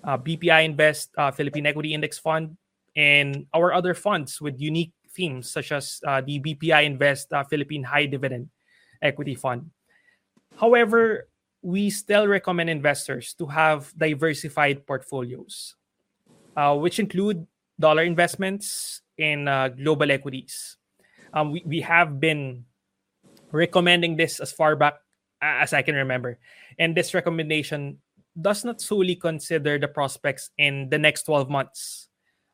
uh, 0.02 0.18
BPI 0.18 0.64
Invest 0.64 1.10
uh, 1.18 1.30
Philippine 1.30 1.66
Equity 1.66 1.94
Index 1.94 2.18
Fund 2.18 2.56
and 2.96 3.46
our 3.52 3.72
other 3.72 3.94
funds 3.94 4.40
with 4.40 4.60
unique 4.60 4.92
themes 5.10 5.50
such 5.50 5.72
as 5.72 6.00
the 6.02 6.40
BPI 6.40 6.84
Invest 6.84 7.32
Philippine 7.50 7.82
High 7.82 8.06
Dividend 8.06 8.50
Equity 9.02 9.34
Fund. 9.34 9.70
However, 10.56 11.28
we 11.62 11.88
still 11.88 12.28
recommend 12.28 12.68
investors 12.68 13.34
to 13.38 13.46
have 13.46 13.92
diversified 13.96 14.86
portfolios, 14.86 15.74
uh, 16.56 16.76
which 16.76 16.98
include 16.98 17.46
dollar 17.80 18.02
investments 18.02 19.00
in 19.16 19.48
uh, 19.48 19.68
global 19.68 20.10
equities. 20.10 20.76
Um, 21.34 21.50
we, 21.50 21.62
we 21.66 21.80
have 21.82 22.20
been 22.20 22.64
recommending 23.50 24.16
this 24.16 24.40
as 24.40 24.52
far 24.52 24.76
back 24.76 24.94
as 25.42 25.72
I 25.72 25.82
can 25.82 25.94
remember. 25.94 26.38
And 26.78 26.96
this 26.96 27.12
recommendation 27.12 27.98
does 28.40 28.64
not 28.64 28.80
solely 28.80 29.14
consider 29.14 29.78
the 29.78 29.88
prospects 29.88 30.50
in 30.56 30.88
the 30.88 30.98
next 30.98 31.24
12 31.24 31.50
months, 31.50 32.08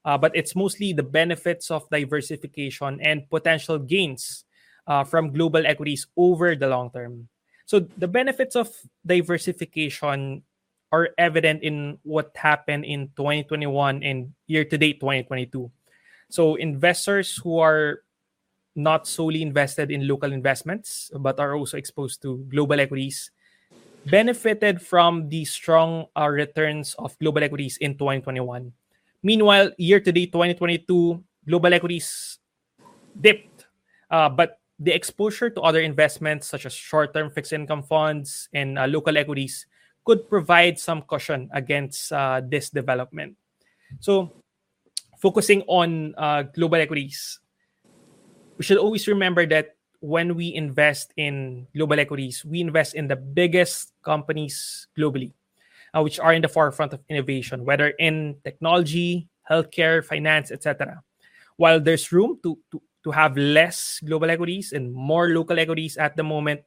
uh, 0.04 0.18
but 0.18 0.32
it's 0.34 0.56
mostly 0.56 0.92
the 0.92 1.02
benefits 1.02 1.70
of 1.70 1.88
diversification 1.90 3.00
and 3.00 3.28
potential 3.30 3.78
gains 3.78 4.44
uh, 4.86 5.04
from 5.04 5.32
global 5.32 5.66
equities 5.66 6.06
over 6.16 6.56
the 6.56 6.68
long 6.68 6.90
term. 6.90 7.28
So 7.66 7.80
the 7.96 8.08
benefits 8.08 8.56
of 8.56 8.68
diversification 9.06 10.42
are 10.92 11.10
evident 11.16 11.62
in 11.62 11.98
what 12.02 12.34
happened 12.34 12.84
in 12.84 13.08
2021 13.16 14.02
and 14.02 14.34
year 14.48 14.64
to 14.64 14.76
date 14.76 14.98
2022. 15.00 15.70
So 16.30 16.56
investors 16.56 17.36
who 17.36 17.58
are 17.60 18.02
not 18.82 19.06
solely 19.06 19.42
invested 19.42 19.90
in 19.90 20.08
local 20.08 20.32
investments 20.32 21.10
but 21.20 21.38
are 21.38 21.54
also 21.54 21.76
exposed 21.76 22.22
to 22.22 22.44
global 22.48 22.80
equities 22.80 23.30
benefited 24.06 24.80
from 24.80 25.28
the 25.28 25.44
strong 25.44 26.06
uh, 26.16 26.28
returns 26.28 26.94
of 26.98 27.18
global 27.18 27.42
equities 27.42 27.76
in 27.78 27.92
2021. 27.94 28.72
Meanwhile, 29.22 29.72
year 29.76 30.00
to 30.00 30.12
date 30.12 30.32
2022, 30.32 31.22
global 31.46 31.74
equities 31.74 32.38
dipped, 33.20 33.66
uh, 34.10 34.28
but 34.28 34.60
the 34.78 34.92
exposure 34.92 35.50
to 35.50 35.60
other 35.60 35.80
investments 35.80 36.46
such 36.48 36.64
as 36.64 36.72
short-term 36.72 37.30
fixed 37.30 37.52
income 37.52 37.82
funds 37.82 38.48
and 38.54 38.78
uh, 38.78 38.86
local 38.86 39.16
equities 39.18 39.66
could 40.04 40.28
provide 40.28 40.78
some 40.78 41.02
cushion 41.02 41.50
against 41.52 42.12
uh, 42.12 42.40
this 42.42 42.70
development. 42.70 43.36
So, 44.00 44.32
focusing 45.20 45.62
on 45.66 46.14
uh, 46.16 46.44
global 46.44 46.76
equities, 46.76 47.38
we 48.60 48.64
should 48.68 48.76
always 48.76 49.08
remember 49.08 49.48
that 49.48 49.80
when 50.04 50.36
we 50.36 50.52
invest 50.52 51.16
in 51.16 51.66
global 51.74 51.98
equities, 51.98 52.44
we 52.44 52.60
invest 52.60 52.92
in 52.92 53.08
the 53.08 53.16
biggest 53.16 53.96
companies 54.04 54.86
globally, 54.92 55.32
uh, 55.96 56.02
which 56.04 56.20
are 56.20 56.34
in 56.34 56.42
the 56.42 56.48
forefront 56.48 56.92
of 56.92 57.00
innovation, 57.08 57.64
whether 57.64 57.96
in 57.96 58.36
technology, 58.44 59.28
healthcare, 59.48 60.04
finance, 60.04 60.52
etc. 60.52 61.00
While 61.56 61.80
there's 61.80 62.12
room 62.12 62.36
to, 62.42 62.58
to 62.72 62.82
to 63.04 63.10
have 63.10 63.32
less 63.32 63.98
global 64.04 64.28
equities 64.28 64.76
and 64.76 64.92
more 64.92 65.32
local 65.32 65.58
equities 65.58 65.96
at 65.96 66.20
the 66.20 66.22
moment, 66.22 66.60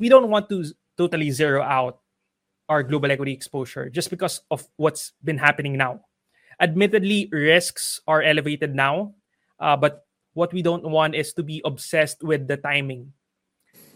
we 0.00 0.08
don't 0.08 0.32
want 0.32 0.48
to 0.48 0.64
totally 0.96 1.30
zero 1.36 1.60
out 1.60 2.00
our 2.70 2.82
global 2.82 3.12
equity 3.12 3.36
exposure 3.36 3.90
just 3.90 4.08
because 4.08 4.40
of 4.50 4.64
what's 4.80 5.12
been 5.22 5.36
happening 5.36 5.76
now. 5.76 6.00
Admittedly, 6.60 7.28
risks 7.30 8.00
are 8.08 8.22
elevated 8.22 8.74
now, 8.74 9.12
uh, 9.60 9.76
but 9.76 10.03
what 10.34 10.52
we 10.52 10.62
don't 10.62 10.84
want 10.84 11.14
is 11.14 11.32
to 11.34 11.42
be 11.42 11.62
obsessed 11.64 12.22
with 12.22 12.46
the 12.46 12.56
timing. 12.56 13.12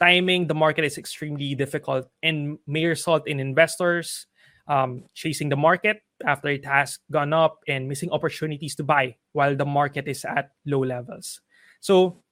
Timing 0.01 0.46
the 0.46 0.55
market 0.55 0.85
is 0.85 0.96
extremely 0.96 1.55
difficult 1.55 2.09
and 2.22 2.59
may 2.66 2.87
result 2.87 3.27
in 3.27 3.40
investors 3.40 4.27
um, 4.68 5.05
chasing 5.14 5.48
the 5.48 5.57
market 5.57 6.03
after 6.24 6.48
it 6.48 6.64
has 6.64 6.98
gone 7.11 7.33
up 7.33 7.59
and 7.66 7.88
missing 7.88 8.11
opportunities 8.11 8.74
to 8.77 8.85
buy 8.85 9.16
while 9.33 9.57
the 9.57 9.64
market 9.64 10.07
is 10.07 10.24
at 10.24 10.51
low 10.66 10.85
levels. 10.85 11.40
So, 11.81 12.22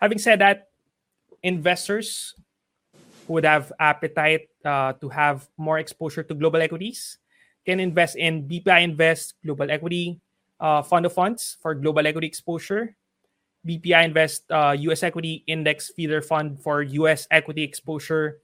having 0.00 0.18
said 0.18 0.40
that, 0.40 0.68
investors 1.42 2.34
would 3.28 3.44
have 3.44 3.72
appetite 3.78 4.48
uh, 4.64 4.94
to 4.94 5.08
have 5.08 5.48
more 5.56 5.78
exposure 5.78 6.22
to 6.22 6.34
global 6.34 6.62
equities 6.62 7.18
can 7.66 7.80
invest 7.80 8.16
in 8.16 8.48
BPI 8.48 8.82
Invest 8.82 9.34
Global 9.44 9.70
Equity 9.70 10.20
uh, 10.58 10.82
Fund 10.82 11.06
of 11.06 11.12
Funds 11.12 11.56
for 11.60 11.74
global 11.74 12.06
equity 12.06 12.26
exposure, 12.26 12.96
BPI 13.66 14.04
Invest 14.04 14.44
uh, 14.50 14.76
US 14.78 15.02
Equity 15.02 15.44
Index 15.46 15.90
Feeder 15.94 16.22
Fund 16.22 16.60
for 16.62 16.82
US 16.82 17.26
equity 17.30 17.62
exposure, 17.62 18.38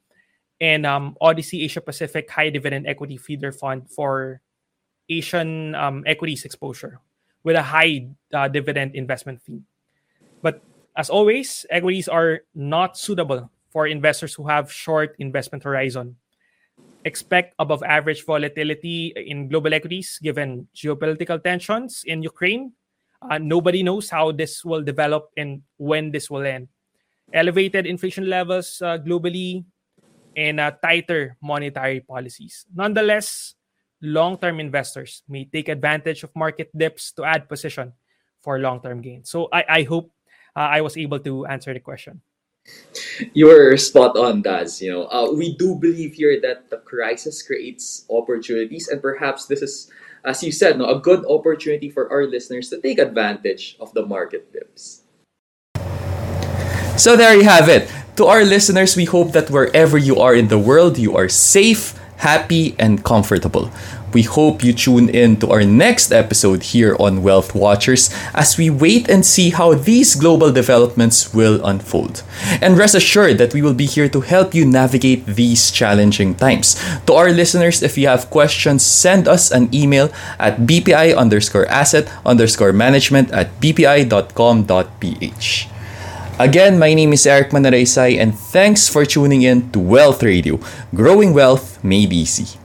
and 0.60 0.86
um, 0.86 1.16
Odyssey 1.20 1.62
Asia 1.62 1.80
Pacific 1.80 2.30
High 2.30 2.50
Dividend 2.50 2.86
Equity 2.86 3.16
Feeder 3.16 3.52
Fund 3.52 3.90
for 3.90 4.40
Asian 5.08 5.74
um, 5.74 6.02
equities 6.06 6.44
exposure 6.44 7.00
with 7.44 7.56
a 7.56 7.62
high 7.62 8.08
uh, 8.34 8.48
dividend 8.48 8.94
investment 8.94 9.40
fee. 9.40 9.62
But 10.42 10.60
as 10.96 11.10
always, 11.10 11.64
equities 11.70 12.08
are 12.08 12.40
not 12.54 12.98
suitable 12.98 13.50
for 13.70 13.86
investors 13.86 14.34
who 14.34 14.48
have 14.48 14.72
short 14.72 15.14
investment 15.18 15.62
horizon. 15.62 16.16
Expect 17.04 17.54
above 17.58 17.84
average 17.84 18.24
volatility 18.24 19.14
in 19.14 19.48
global 19.48 19.72
equities 19.72 20.18
given 20.20 20.66
geopolitical 20.74 21.42
tensions 21.42 22.02
in 22.04 22.22
Ukraine. 22.22 22.72
Uh, 23.22 23.38
nobody 23.38 23.82
knows 23.82 24.10
how 24.10 24.32
this 24.32 24.64
will 24.64 24.82
develop 24.82 25.30
and 25.36 25.62
when 25.76 26.10
this 26.10 26.30
will 26.30 26.44
end. 26.44 26.68
Elevated 27.32 27.86
inflation 27.86 28.28
levels 28.28 28.80
uh, 28.82 28.98
globally 28.98 29.64
and 30.36 30.60
uh, 30.60 30.70
tighter 30.82 31.36
monetary 31.42 32.00
policies. 32.00 32.66
Nonetheless, 32.74 33.54
long 34.02 34.38
term 34.38 34.60
investors 34.60 35.22
may 35.28 35.44
take 35.44 35.68
advantage 35.68 36.22
of 36.22 36.30
market 36.36 36.70
dips 36.76 37.12
to 37.12 37.24
add 37.24 37.48
position 37.48 37.92
for 38.42 38.58
long 38.58 38.80
term 38.80 39.00
gains. 39.02 39.30
So 39.30 39.48
I, 39.52 39.64
I 39.68 39.82
hope 39.82 40.12
uh, 40.54 40.70
I 40.70 40.80
was 40.80 40.96
able 40.96 41.18
to 41.20 41.46
answer 41.46 41.72
the 41.72 41.80
question. 41.80 42.20
You 43.32 43.46
were 43.46 43.76
spot 43.76 44.16
on, 44.16 44.42
Daz. 44.42 44.82
You 44.82 44.90
know, 44.92 45.04
uh, 45.06 45.30
we 45.30 45.56
do 45.56 45.76
believe 45.76 46.14
here 46.14 46.40
that 46.42 46.68
the 46.70 46.78
crisis 46.78 47.42
creates 47.42 48.04
opportunities, 48.10 48.88
and 48.88 49.00
perhaps 49.00 49.46
this 49.46 49.62
is, 49.62 49.90
as 50.26 50.42
you 50.42 50.50
said, 50.50 50.76
no, 50.76 50.90
a 50.90 50.98
good 50.98 51.24
opportunity 51.30 51.88
for 51.88 52.10
our 52.10 52.26
listeners 52.26 52.68
to 52.70 52.80
take 52.80 52.98
advantage 52.98 53.76
of 53.78 53.94
the 53.94 54.04
market 54.04 54.52
dips. 54.52 55.02
So 56.98 57.16
there 57.16 57.36
you 57.36 57.44
have 57.44 57.68
it. 57.68 57.88
To 58.16 58.26
our 58.26 58.44
listeners, 58.44 58.96
we 58.96 59.04
hope 59.04 59.32
that 59.32 59.50
wherever 59.50 59.96
you 59.96 60.18
are 60.18 60.34
in 60.34 60.48
the 60.48 60.58
world, 60.58 60.98
you 60.98 61.16
are 61.16 61.28
safe, 61.28 61.94
happy, 62.16 62.74
and 62.78 63.04
comfortable. 63.04 63.70
We 64.16 64.22
hope 64.22 64.64
you 64.64 64.72
tune 64.72 65.12
in 65.12 65.36
to 65.44 65.52
our 65.52 65.60
next 65.62 66.08
episode 66.08 66.72
here 66.72 66.96
on 66.98 67.20
Wealth 67.22 67.54
Watchers 67.54 68.08
as 68.32 68.56
we 68.56 68.70
wait 68.70 69.10
and 69.12 69.20
see 69.20 69.50
how 69.50 69.74
these 69.74 70.14
global 70.16 70.50
developments 70.50 71.34
will 71.34 71.60
unfold. 71.60 72.22
And 72.62 72.78
rest 72.78 72.94
assured 72.94 73.36
that 73.36 73.52
we 73.52 73.60
will 73.60 73.76
be 73.76 73.84
here 73.84 74.08
to 74.08 74.22
help 74.22 74.54
you 74.54 74.64
navigate 74.64 75.26
these 75.26 75.70
challenging 75.70 76.34
times. 76.34 76.80
To 77.04 77.12
our 77.12 77.28
listeners, 77.28 77.82
if 77.82 77.98
you 77.98 78.08
have 78.08 78.30
questions, 78.30 78.80
send 78.80 79.28
us 79.28 79.50
an 79.52 79.68
email 79.68 80.08
at 80.40 80.64
bpi 80.64 81.14
underscore 81.14 81.68
asset 81.68 82.08
underscore 82.24 82.72
management 82.72 83.30
at 83.32 83.60
bpi.com.ph. 83.60 84.08
Again, 86.38 86.78
my 86.78 86.94
name 86.94 87.12
is 87.12 87.26
Eric 87.26 87.50
Manaraysay 87.50 88.16
and 88.16 88.32
thanks 88.32 88.88
for 88.88 89.04
tuning 89.04 89.42
in 89.42 89.70
to 89.72 89.78
Wealth 89.78 90.22
Radio, 90.22 90.58
growing 90.94 91.34
wealth 91.34 91.84
made 91.84 92.14
easy. 92.14 92.56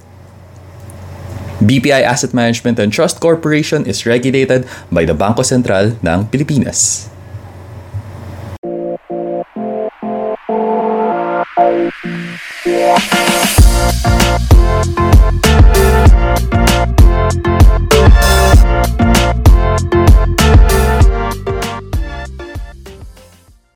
BPI 1.61 2.01
Asset 2.01 2.33
Management 2.33 2.79
and 2.79 2.91
Trust 2.91 3.21
Corporation 3.21 3.85
is 3.85 4.05
regulated 4.05 4.65
by 4.91 5.05
the 5.05 5.13
Bangko 5.13 5.45
Sentral 5.45 5.93
ng 6.01 6.25
Pilipinas. 6.33 7.09
Yeah. 12.65 13.31